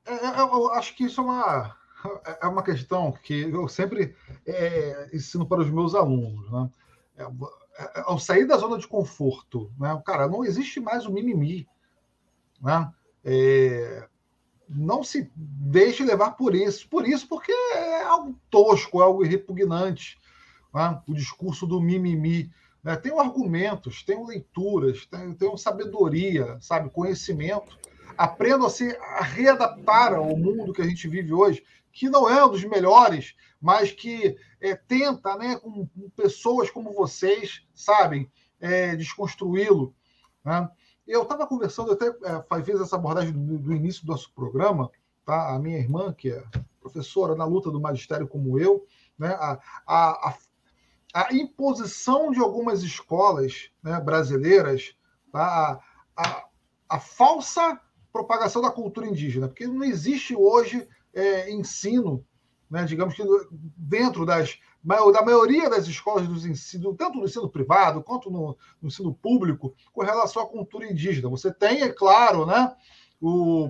[0.06, 1.76] É, é, eu acho que isso é uma,
[2.42, 6.70] é uma questão que eu sempre é, ensino para os meus alunos, né?
[8.06, 10.02] ao sair da zona de conforto, né?
[10.06, 11.68] Cara, não existe mais o mimimi,
[12.62, 12.92] né?
[13.24, 14.08] É,
[14.70, 20.20] não se deixe levar por isso, por isso, porque é algo tosco, é algo repugnante,
[20.74, 21.02] né?
[21.08, 22.52] o discurso do mimimi.
[22.84, 22.96] Né?
[22.96, 27.78] Tenho argumentos, tenho leituras, tenho, tenho sabedoria, sabe, conhecimento.
[28.18, 31.64] Aprendo a se readaptar ao mundo que a gente vive hoje,
[31.94, 36.92] que não é um dos melhores, mas que é, tenta, né, com, com, pessoas como
[36.92, 38.30] vocês, sabem,
[38.60, 39.96] é, desconstruí-lo.
[40.44, 40.70] Né?
[41.08, 44.92] Eu estava conversando, até é, fiz essa abordagem do, do, início do nosso programa,
[45.24, 45.54] tá?
[45.56, 46.44] a minha irmã, que é
[46.82, 48.86] professora na luta do magistério como eu,
[49.18, 49.30] né?
[49.30, 50.38] a, a, a
[51.14, 54.96] a imposição de algumas escolas né, brasileiras,
[55.32, 55.80] tá?
[56.18, 56.46] a, a,
[56.90, 57.80] a, falsa
[58.12, 62.26] propagação da cultura indígena, porque não existe hoje é, ensino,
[62.70, 63.24] né, digamos que
[63.78, 68.88] dentro das, da maioria das escolas do ensino, tanto no ensino privado quanto no, no
[68.88, 71.30] ensino público, com relação à cultura indígena.
[71.30, 72.76] Você tem, é claro, né,
[73.22, 73.70] o,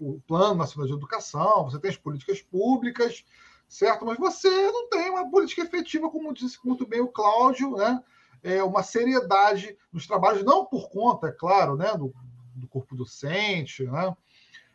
[0.00, 3.24] o Plano Nacional de Educação, você tem as políticas públicas,
[3.68, 4.06] certo?
[4.06, 8.02] Mas você não tem uma política efetiva, como disse muito bem o Cláudio, né?
[8.42, 12.14] É uma seriedade nos trabalhos, não por conta, é claro, né, do,
[12.54, 14.16] do corpo docente, né?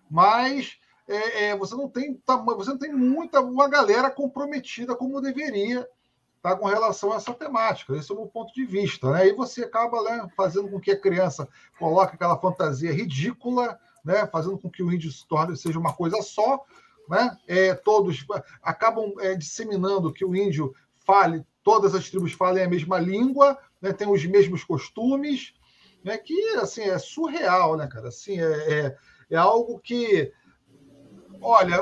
[0.09, 0.77] Mas
[1.07, 2.21] é, é, você não tem
[2.55, 5.87] você não tem muita uma galera comprometida como deveria
[6.41, 7.95] tá, com relação a essa temática.
[7.95, 9.11] Esse é o meu ponto de vista.
[9.11, 9.27] Né?
[9.27, 11.47] E você acaba né, fazendo com que a criança
[11.77, 16.21] coloque aquela fantasia ridícula, né, fazendo com que o índio se torne seja uma coisa
[16.21, 16.65] só,
[17.07, 17.37] né?
[17.47, 18.25] É, todos
[18.63, 20.73] acabam é, disseminando que o índio
[21.05, 23.91] fale, todas as tribos falem a mesma língua, né?
[23.91, 25.53] tem os mesmos costumes,
[26.03, 26.17] né?
[26.17, 28.07] que assim é surreal, né, cara?
[28.07, 28.97] Assim, é, é,
[29.31, 30.31] é algo que
[31.41, 31.77] olha,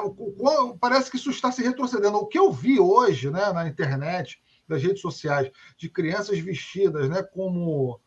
[0.80, 2.18] parece que isso está se retrocedendo.
[2.18, 7.22] O que eu vi hoje né, na internet, das redes sociais, de crianças vestidas né,
[7.24, 8.00] como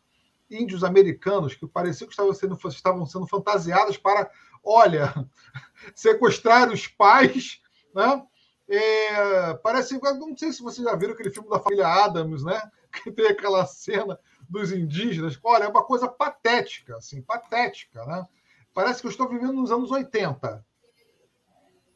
[0.49, 4.29] índios americanos, que pareciam que estavam sendo, estavam sendo fantasiadas para,
[4.63, 5.13] olha,
[5.95, 7.61] sequestrar os pais,
[7.93, 8.23] né?
[8.69, 12.61] É, parece, não sei se vocês já viram aquele filme da família Adams, né?
[13.03, 15.39] Que tem aquela cena dos indígenas.
[15.43, 18.23] Olha, é uma coisa patética, assim, patética, né?
[18.71, 20.63] Parece que eu estou vivendo nos anos 80.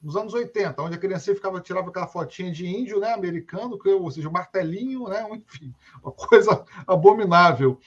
[0.02, 4.12] Nos anos 80, onde a criança ficava, tirava aquela fotinha de índio, né, americano, ou
[4.12, 5.74] seja, martelinho, né, enfim,
[6.04, 7.80] uma coisa abominável.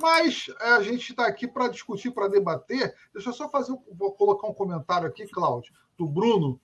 [0.00, 2.94] Mas é, a gente está aqui para discutir, para debater.
[3.12, 6.58] Deixa eu só fazer, vou colocar um comentário aqui, Cláudio, do Bruno.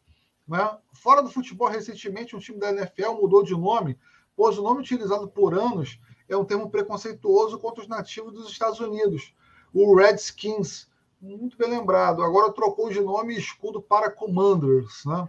[0.48, 0.78] Né?
[0.94, 3.98] Fora do futebol, recentemente, um time da NFL mudou de nome,
[4.34, 8.80] pois o nome utilizado por anos é um termo preconceituoso contra os nativos dos Estados
[8.80, 9.34] Unidos,
[9.72, 10.88] o Redskins.
[11.20, 12.22] Muito bem lembrado.
[12.22, 15.04] Agora trocou de nome escudo para Commanders.
[15.04, 15.28] Né?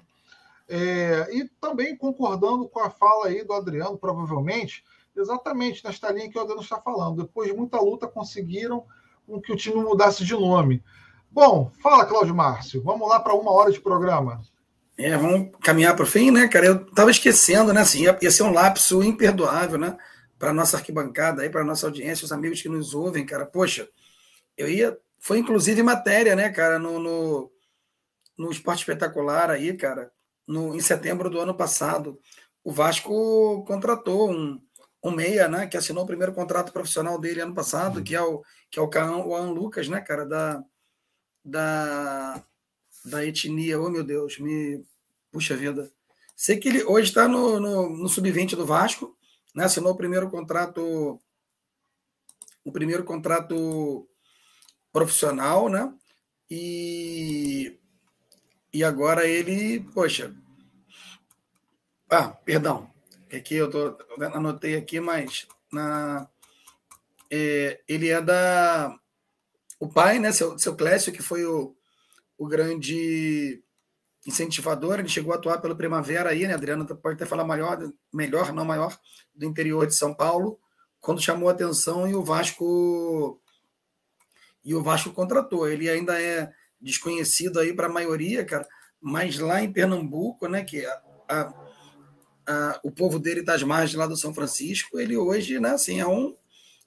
[0.69, 4.83] É, e também concordando com a fala aí do Adriano, provavelmente,
[5.15, 7.23] exatamente nesta linha que o Adriano está falando.
[7.23, 8.83] Depois de muita luta, conseguiram
[9.25, 10.83] com que o time mudasse de nome.
[11.29, 12.81] Bom, fala, Cláudio Márcio.
[12.81, 14.41] Vamos lá para uma hora de programa.
[14.97, 16.65] É, vamos caminhar para o fim, né, cara?
[16.65, 17.81] Eu estava esquecendo, né?
[17.81, 19.95] Assim, ia, ia ser um lapso imperdoável, né?
[20.39, 23.45] Para nossa arquibancada aí, para nossa audiência, os amigos que nos ouvem, cara.
[23.45, 23.88] Poxa,
[24.57, 24.97] eu ia.
[25.20, 27.51] Foi inclusive matéria, né, cara, no, no,
[28.38, 30.11] no Esporte Espetacular aí, cara,
[30.47, 32.20] no, em setembro do ano passado.
[32.63, 34.61] O Vasco contratou um,
[35.03, 38.43] um meia, né, que assinou o primeiro contrato profissional dele ano passado, que é o
[38.70, 40.63] que é o Cauã Lucas, né, cara, da
[41.43, 42.43] da
[43.05, 44.84] da etnia, oh meu Deus, me
[45.32, 45.89] puxa vida.
[46.36, 49.18] Sei que ele hoje está no, no, no sub-20 do Vasco,
[49.55, 51.20] né, assinou o primeiro contrato
[52.65, 54.09] o primeiro contrato
[54.98, 55.93] profissional, né?
[56.50, 57.78] E
[58.74, 60.36] e agora ele, poxa,
[62.10, 62.89] ah, perdão,
[63.36, 63.98] Aqui eu tô,
[64.34, 66.28] anotei aqui, mas na,
[67.30, 68.98] é, ele é da.
[69.80, 71.76] O pai, né, seu, seu Clécio, que foi o,
[72.38, 73.62] o grande
[74.26, 77.78] incentivador, ele chegou a atuar pelo Primavera aí, né, Adriano pode até falar maior,
[78.14, 78.98] melhor, não maior,
[79.36, 80.60] do interior de São Paulo,
[81.00, 83.39] quando chamou a atenção e o Vasco
[84.68, 85.68] e o Vasco contratou.
[85.68, 88.68] Ele ainda é desconhecido aí para a maioria, cara,
[89.01, 91.68] mas lá em Pernambuco, né, que a, a
[92.47, 96.07] a, o povo dele das margens lá do São Francisco, ele hoje, né, assim, é
[96.07, 96.36] um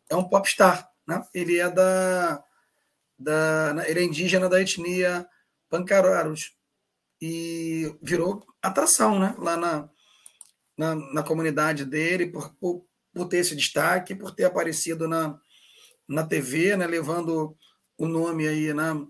[0.08, 1.24] é um popstar, né?
[1.32, 2.42] Ele é da,
[3.16, 5.24] da ele é indígena da etnia
[5.68, 6.56] Pancararos
[7.22, 9.36] e virou atração, né?
[9.38, 9.88] Lá na,
[10.76, 15.38] na, na comunidade dele por, por, por, ter esse destaque, por ter aparecido na,
[16.08, 16.88] na TV, né?
[16.88, 17.56] Levando
[18.00, 19.06] o nome aí, né?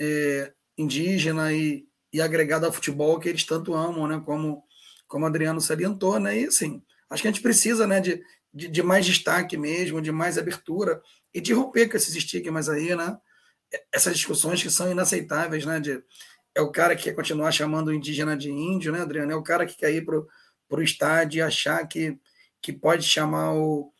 [0.00, 4.22] É, indígena e, e agregado ao futebol que eles tanto amam, né?
[4.24, 4.64] Como
[5.06, 6.40] como Adriano salientou, né?
[6.40, 8.20] E assim, acho que a gente precisa, né, de,
[8.52, 11.00] de, de, mais destaque mesmo, de mais abertura
[11.32, 13.16] e de romper com esses estigmas aí, né?
[13.92, 15.78] Essas discussões que são inaceitáveis, né?
[15.78, 16.02] De,
[16.54, 19.30] é o cara que quer continuar chamando o indígena de índio, né, Adriano?
[19.30, 20.18] É o cara que quer ir para
[20.70, 22.18] o estádio e achar que,
[22.62, 23.92] que pode chamar o,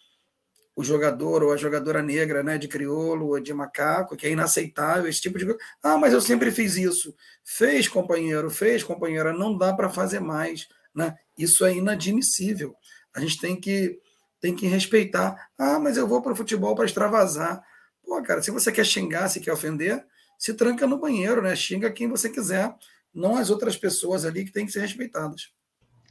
[0.77, 5.09] o jogador ou a jogadora negra né, de crioulo ou de macaco, que é inaceitável,
[5.09, 5.61] esse tipo de coisa.
[5.83, 7.15] Ah, mas eu sempre fiz isso.
[7.45, 10.69] Fez, companheiro, fez, companheira, não dá para fazer mais.
[10.95, 11.17] Né?
[11.39, 12.75] Isso é inadmissível.
[13.15, 14.01] A gente tem que,
[14.41, 15.49] tem que respeitar.
[15.57, 17.63] Ah, mas eu vou para o futebol para extravasar.
[18.03, 20.05] Pô, cara, se você quer xingar, se quer ofender,
[20.39, 21.55] se tranca no banheiro, né?
[21.55, 22.75] Xinga quem você quiser,
[23.15, 25.53] não as outras pessoas ali que têm que ser respeitadas.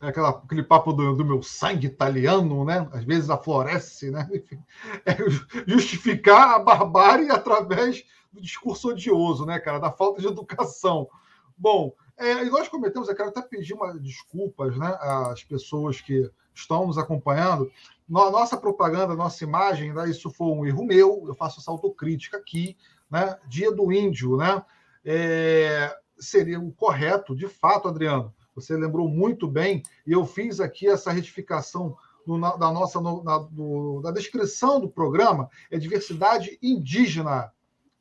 [0.03, 2.87] É aquela, aquele papo do, do, meu sangue italiano, né?
[2.91, 4.29] Às vezes aflorece, né?
[5.05, 5.15] É
[5.67, 9.79] justificar a barbárie através do discurso odioso, né, cara?
[9.79, 11.07] Da falta de educação.
[11.57, 16.29] Bom, é, e nós cometemos, eu quero até pedir uma, desculpas né, às pessoas que
[16.53, 17.71] estão nos acompanhando.
[18.07, 22.75] Nossa propaganda, nossa imagem, né, isso foi um erro meu, eu faço essa autocrítica aqui
[23.13, 23.37] né?
[23.47, 24.65] Dia do Índio, né?
[25.05, 28.33] É, seria o correto, de fato, Adriano.
[28.55, 33.23] Você lembrou muito bem, e eu fiz aqui essa retificação do, na, da nossa no,
[33.23, 37.51] na, do, da descrição do programa, é diversidade indígena.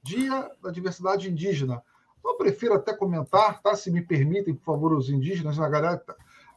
[0.03, 1.82] Dia da diversidade indígena.
[2.24, 3.74] Eu prefiro até comentar, tá?
[3.74, 6.03] Se me permitem, por favor, os indígenas, a galera,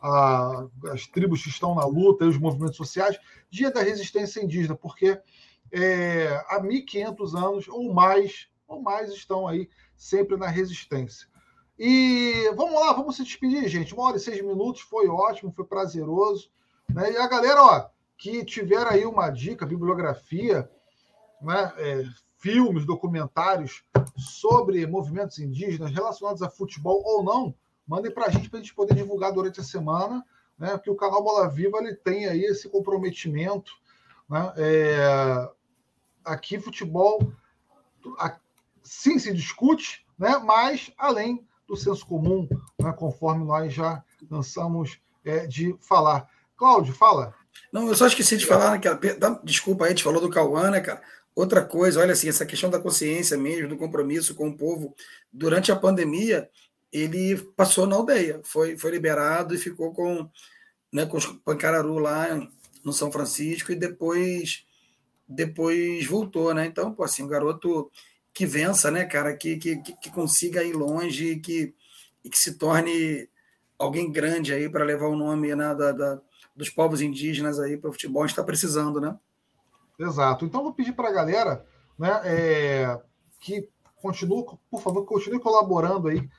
[0.01, 3.19] a, as tribos que estão na luta, os movimentos sociais,
[3.49, 5.19] dia da resistência indígena, porque
[5.71, 11.27] é, há 1.500 anos ou mais, ou mais estão aí sempre na resistência.
[11.77, 13.93] E vamos lá, vamos se despedir, gente.
[13.93, 16.49] Uma hora e seis minutos, foi ótimo, foi prazeroso.
[16.89, 17.13] Né?
[17.13, 20.69] E a galera, ó, que tiver aí uma dica, bibliografia,
[21.41, 22.03] né, é,
[22.37, 23.83] filmes, documentários
[24.17, 27.53] sobre movimentos indígenas relacionados a futebol ou não,
[27.87, 30.25] mandem para a gente para a gente poder divulgar durante a semana,
[30.57, 30.71] né?
[30.71, 33.73] Porque o canal Bola Viva ele tem aí esse comprometimento,
[34.29, 34.53] né?
[34.57, 35.49] É,
[36.23, 37.19] aqui futebol
[38.81, 40.37] sim se discute, né?
[40.37, 42.47] mas além do senso comum,
[42.79, 42.93] né?
[42.93, 46.29] conforme nós já cansamos é, de falar.
[46.55, 47.33] Cláudio, fala.
[47.71, 48.99] Não, eu só esqueci de falar, naquela,
[49.43, 51.01] desculpa aí, a gente falou do Cauã, né, cara?
[51.35, 54.95] Outra coisa, olha assim, essa questão da consciência mesmo, do compromisso com o povo,
[55.33, 56.49] durante a pandemia,
[56.91, 60.29] ele passou na aldeia, foi, foi liberado e ficou com,
[60.93, 62.27] né, com os Pancararu lá
[62.83, 64.65] no São Francisco e depois
[65.27, 66.67] depois voltou, né?
[66.67, 67.91] Então, pô, assim, um garoto
[68.35, 71.73] que vença, né, cara, que, que, que consiga ir longe e que,
[72.21, 73.29] e que se torne
[73.79, 76.21] alguém grande aí para levar o nome né, da, da,
[76.53, 79.17] dos povos indígenas aí para o futebol, a gente está precisando, né?
[79.97, 80.43] Exato.
[80.43, 81.65] Então, vou pedir para a galera
[81.97, 83.01] né, é,
[83.39, 83.69] que
[84.01, 86.29] continue, por favor, continue colaborando aí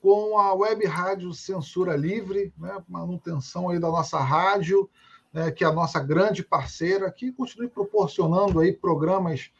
[0.00, 4.88] com a Web Rádio Censura Livre, né, manutenção aí da nossa rádio,
[5.32, 9.50] né, que é a nossa grande parceira, que continue proporcionando aí programas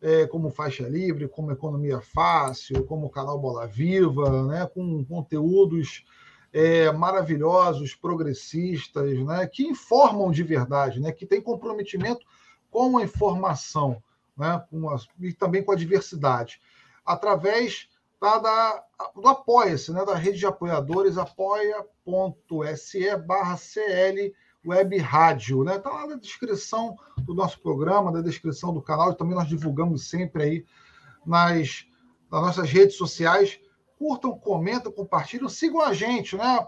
[0.00, 6.04] é, como Faixa Livre, como Economia Fácil, como canal Bola Viva, né, com conteúdos
[6.52, 12.24] é, maravilhosos, progressistas, né, que informam de verdade, né, que tem comprometimento
[12.70, 14.02] com a informação
[14.38, 16.60] né, com a, e também com a diversidade,
[17.04, 17.88] através
[18.20, 18.84] tá, da,
[19.16, 24.32] do Apoia-se, né, da rede de apoiadores, apoia.se barra CL
[24.66, 25.76] Web Rádio, né?
[25.76, 30.08] Está lá na descrição do nosso programa, na descrição do canal, e também nós divulgamos
[30.08, 30.66] sempre aí
[31.24, 31.86] nas,
[32.30, 33.60] nas nossas redes sociais.
[33.98, 36.66] Curtam, comentam, compartilham, sigam a gente, né?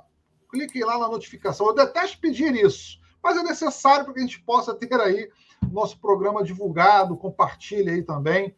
[0.50, 1.66] Cliquem lá na notificação.
[1.66, 5.30] Eu detesto pedir isso, mas é necessário para que a gente possa ter aí
[5.70, 8.54] nosso programa divulgado, compartilhe aí também.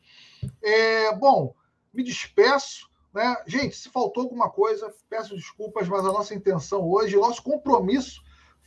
[0.63, 1.55] É, bom,
[1.93, 2.91] me despeço.
[3.13, 3.37] Né?
[3.47, 8.23] Gente, se faltou alguma coisa, peço desculpas, mas a nossa intenção hoje, nosso compromisso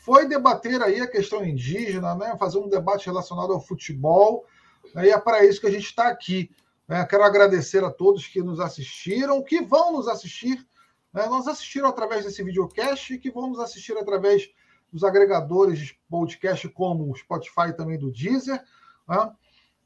[0.06, 2.38] foi debater aí a questão indígena, né?
[2.38, 4.46] fazer um debate relacionado ao futebol,
[4.94, 5.08] né?
[5.08, 6.52] e é para isso que a gente está aqui.
[6.88, 7.04] Né?
[7.08, 10.64] Quero agradecer a todos que nos assistiram, que vão nos assistir,
[11.12, 11.26] né?
[11.26, 14.48] nos assistiram através desse videocast e que vão nos assistir através
[14.94, 18.62] dos agregadores de podcast como o Spotify também do Deezer.
[19.10, 19.32] Né?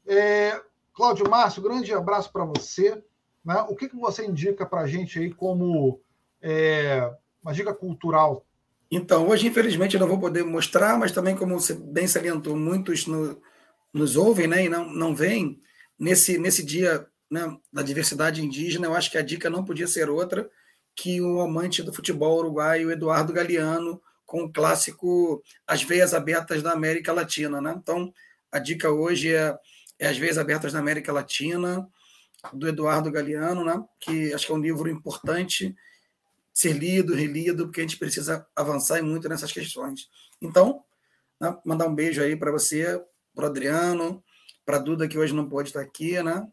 [0.06, 3.02] É, Cláudio Márcio, grande abraço para você.
[3.42, 3.58] Né?
[3.70, 5.98] O que, que você indica para a gente aí como
[6.42, 7.10] é,
[7.42, 8.44] uma dica cultural
[8.90, 13.06] então, hoje, infelizmente, eu não vou poder mostrar, mas também, como você bem salientou, muitos
[13.06, 13.40] no,
[13.94, 15.60] nos ouvem né, e não, não veem.
[15.96, 20.10] Nesse, nesse dia né, da diversidade indígena, eu acho que a dica não podia ser
[20.10, 20.50] outra
[20.96, 26.72] que o amante do futebol uruguaio, Eduardo Galeano, com o clássico As Veias Abertas da
[26.72, 27.60] América Latina.
[27.60, 27.74] Né?
[27.76, 28.12] Então,
[28.50, 29.56] a dica hoje é,
[29.98, 31.88] é As Veias Abertas da América Latina,
[32.52, 33.80] do Eduardo Galeano, né?
[34.00, 35.76] que acho que é um livro importante
[36.52, 40.08] ser lido, relido, porque a gente precisa avançar muito nessas questões.
[40.40, 40.84] Então,
[41.40, 41.56] Né?
[41.64, 43.02] Mandar um beijo aí para você,
[43.34, 44.22] para Adriano,
[44.64, 46.46] para Duda, que hoje não pode estar aqui, né?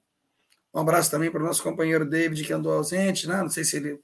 [0.74, 3.42] Um abraço também para o nosso companheiro David, que andou ausente, né?
[3.42, 4.00] Não sei se ele,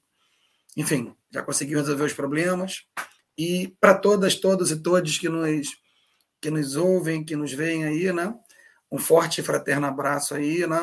[0.76, 2.84] enfim, já conseguiu resolver os problemas.
[3.36, 5.68] E para todas, todos e todos que nos,
[6.40, 8.34] que nos ouvem, que nos veem aí, né?
[8.90, 10.78] Um forte e fraterno abraço aí, né?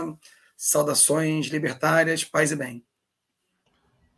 [0.58, 2.86] Saudações libertárias, paz e bem.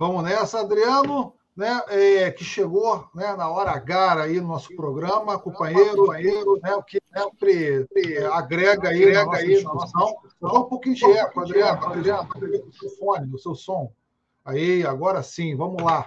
[0.05, 5.39] Vamos nessa, Adriano né, é, que chegou né, na hora H aí no nosso programa,
[5.39, 7.87] companheiro, companheiro né, que sempre
[8.33, 10.17] agrega aí, agrega na nossa aí discussão.
[10.41, 12.29] Um pouquinho de eco, Adriano, Adriano,
[12.67, 13.93] o seu fone, o seu som.
[14.43, 16.05] Aí, agora sim, vamos lá.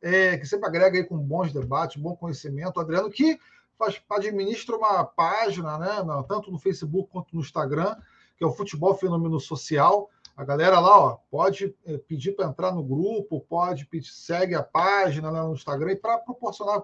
[0.00, 2.80] É, que sempre agrega aí com bons debates, bom conhecimento.
[2.80, 3.38] Adriano, que
[3.78, 5.96] faz, administra uma página, né,
[6.26, 7.94] tanto no Facebook quanto no Instagram,
[8.38, 12.72] que é o Futebol Fenômeno Social, a galera lá, ó, pode eh, pedir para entrar
[12.72, 16.82] no grupo, pode pedir, segue a página lá no Instagram e para proporcionar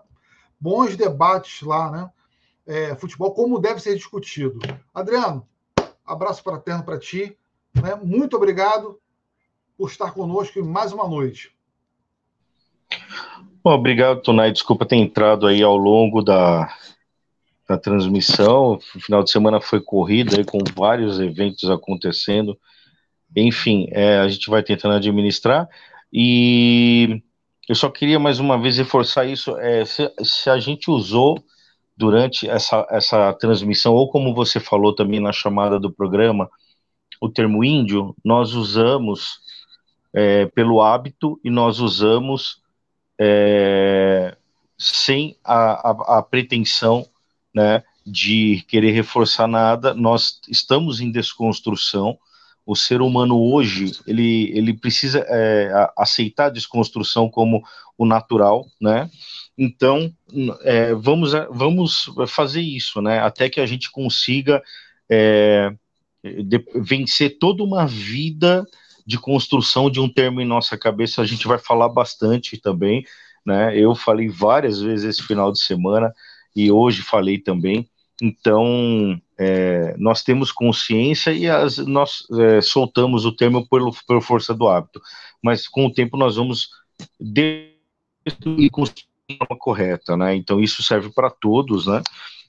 [0.59, 2.10] bons debates lá, né?
[2.66, 4.60] É, futebol como deve ser discutido.
[4.94, 5.47] Adriano,
[6.05, 7.36] abraço fraterno para ti,
[7.74, 7.97] né?
[7.97, 9.01] Muito obrigado
[9.77, 11.52] por estar conosco em mais uma noite.
[13.64, 14.52] Bom, obrigado, Tonai.
[14.52, 16.72] Desculpa ter entrado aí ao longo da,
[17.68, 18.74] da transmissão.
[18.94, 22.59] O final de semana foi corrido aí com vários eventos acontecendo.
[23.36, 25.69] Enfim, é, a gente vai tentando administrar
[26.12, 27.23] e
[27.69, 29.57] eu só queria mais uma vez reforçar isso.
[29.59, 31.43] É, se, se, a gente usou
[31.97, 36.51] durante essa, essa transmissão, ou como você falou também na chamada do programa,
[37.20, 39.40] o termo índio, nós usamos
[40.12, 42.61] é, pelo hábito e nós usamos
[43.20, 44.36] é,
[44.77, 47.07] sem a, a, a pretensão
[47.55, 49.94] né, de querer reforçar nada.
[49.94, 52.19] Nós estamos em desconstrução
[52.66, 57.62] o ser humano hoje ele, ele precisa é, aceitar a desconstrução como
[57.97, 59.11] o natural, né?
[59.59, 60.12] Então
[60.62, 63.19] é, vamos vamos fazer isso, né?
[63.20, 64.62] Até que a gente consiga
[65.11, 65.73] é,
[66.23, 68.66] de, vencer toda uma vida
[69.07, 71.20] de construção de um termo em nossa cabeça.
[71.20, 73.05] A gente vai falar bastante também,
[73.45, 73.77] né?
[73.77, 76.12] Eu falei várias vezes esse final de semana
[76.55, 77.89] e hoje falei também.
[78.21, 83.93] Então é, nós temos consciência e as, nós é, soltamos o termo por,
[84.23, 85.01] força do hábito,
[85.43, 86.69] mas com o tempo nós vamos
[87.19, 90.35] destruir a forma correta, né?
[90.35, 92.03] Então isso serve para todos, né?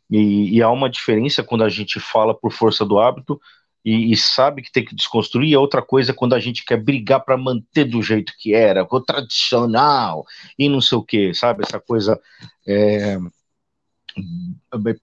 [0.10, 3.40] E, e, há uma diferença quando a gente fala por força do hábito
[3.84, 6.78] e, e sabe que tem que desconstruir, e outra coisa é quando a gente quer
[6.78, 10.26] brigar para manter do jeito que era, o tradicional
[10.60, 11.64] e não sei o que, sabe?
[11.64, 12.20] Essa coisa.
[12.68, 13.18] É,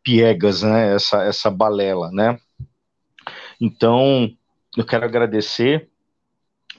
[0.03, 0.95] piegas, né?
[0.95, 2.39] Essa, essa balela, né?
[3.61, 4.31] Então,
[4.77, 5.89] eu quero agradecer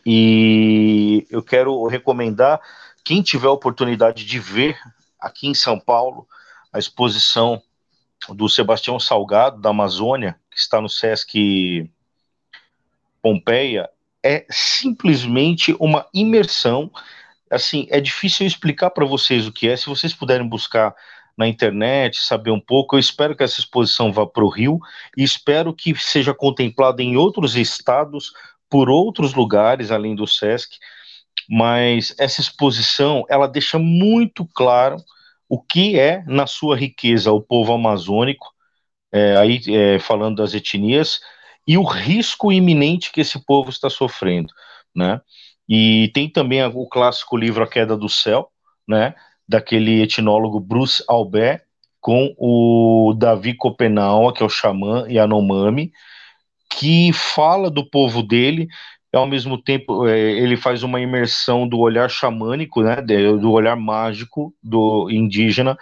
[0.05, 2.61] e eu quero recomendar
[3.03, 4.77] quem tiver a oportunidade de ver
[5.19, 6.27] aqui em São Paulo
[6.71, 7.61] a exposição
[8.29, 11.89] do Sebastião Salgado da Amazônia, que está no Sesc
[13.21, 13.89] Pompeia,
[14.23, 16.91] é simplesmente uma imersão.
[17.49, 19.75] Assim, é difícil explicar para vocês o que é.
[19.75, 20.95] Se vocês puderem buscar
[21.39, 22.97] na internet, saber um pouco.
[22.97, 24.77] Eu espero que essa exposição vá para o Rio
[25.15, 28.33] e espero que seja contemplada em outros estados,
[28.69, 30.77] por outros lugares além do SESC.
[31.49, 34.97] Mas essa exposição ela deixa muito claro
[35.47, 38.45] o que é, na sua riqueza, o povo amazônico,
[39.09, 41.21] é, aí é, falando das etnias,
[41.65, 44.53] e o risco iminente que esse povo está sofrendo,
[44.93, 45.21] né?
[45.67, 48.51] E tem também o clássico livro A Queda do Céu,
[48.87, 49.15] né?
[49.49, 51.63] Daquele etnólogo Bruce Albert
[51.99, 55.91] com o Davi Copenau, que é o xamã Yanomami,
[56.69, 58.67] que fala do povo dele,
[59.11, 63.75] e ao mesmo tempo é, ele faz uma imersão do olhar xamânico, né, do olhar
[63.75, 65.75] mágico do indígena,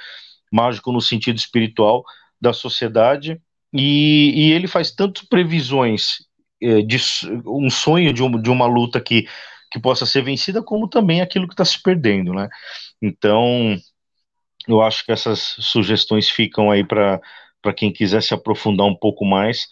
[0.49, 2.03] mágico no sentido espiritual
[2.39, 3.39] da sociedade,
[3.73, 6.26] e, e ele faz tantas previsões
[6.64, 6.98] é, de
[7.45, 9.27] um sonho de, um, de uma luta que,
[9.72, 12.49] que possa ser vencida, como também aquilo que está se perdendo, né?
[13.02, 13.77] Então,
[14.68, 17.22] eu acho que essas sugestões ficam aí para
[17.76, 19.68] quem quiser se aprofundar um pouco mais.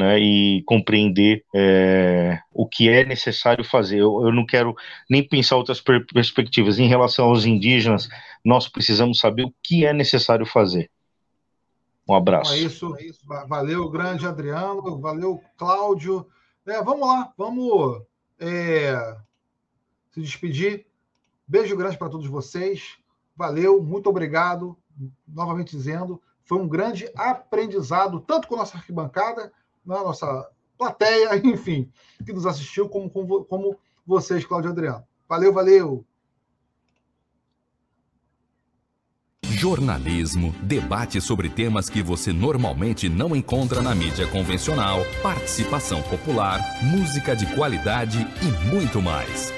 [0.00, 3.98] Né, e compreender é, o que é necessário fazer.
[3.98, 4.72] Eu, eu não quero
[5.10, 6.78] nem pensar outras per perspectivas.
[6.78, 8.08] Em relação aos indígenas,
[8.44, 10.88] nós precisamos saber o que é necessário fazer.
[12.08, 12.54] Um abraço.
[12.54, 13.26] é isso, é isso.
[13.48, 15.00] Valeu, grande Adriano.
[15.00, 16.24] Valeu, Cláudio.
[16.64, 18.00] É, vamos lá, vamos
[18.38, 18.94] é,
[20.18, 20.86] se despedir.
[21.46, 22.98] Beijo grande para todos vocês.
[23.36, 24.76] Valeu, muito obrigado.
[25.26, 29.52] Novamente dizendo, foi um grande aprendizado, tanto com a nossa arquibancada,
[29.84, 31.90] né, nossa plateia, enfim,
[32.24, 35.04] que nos assistiu, como, como, como vocês, Cláudio Adriano.
[35.28, 36.04] Valeu, valeu.
[39.58, 47.34] jornalismo, debate sobre temas que você normalmente não encontra na mídia convencional, participação popular, música
[47.34, 49.57] de qualidade e muito mais.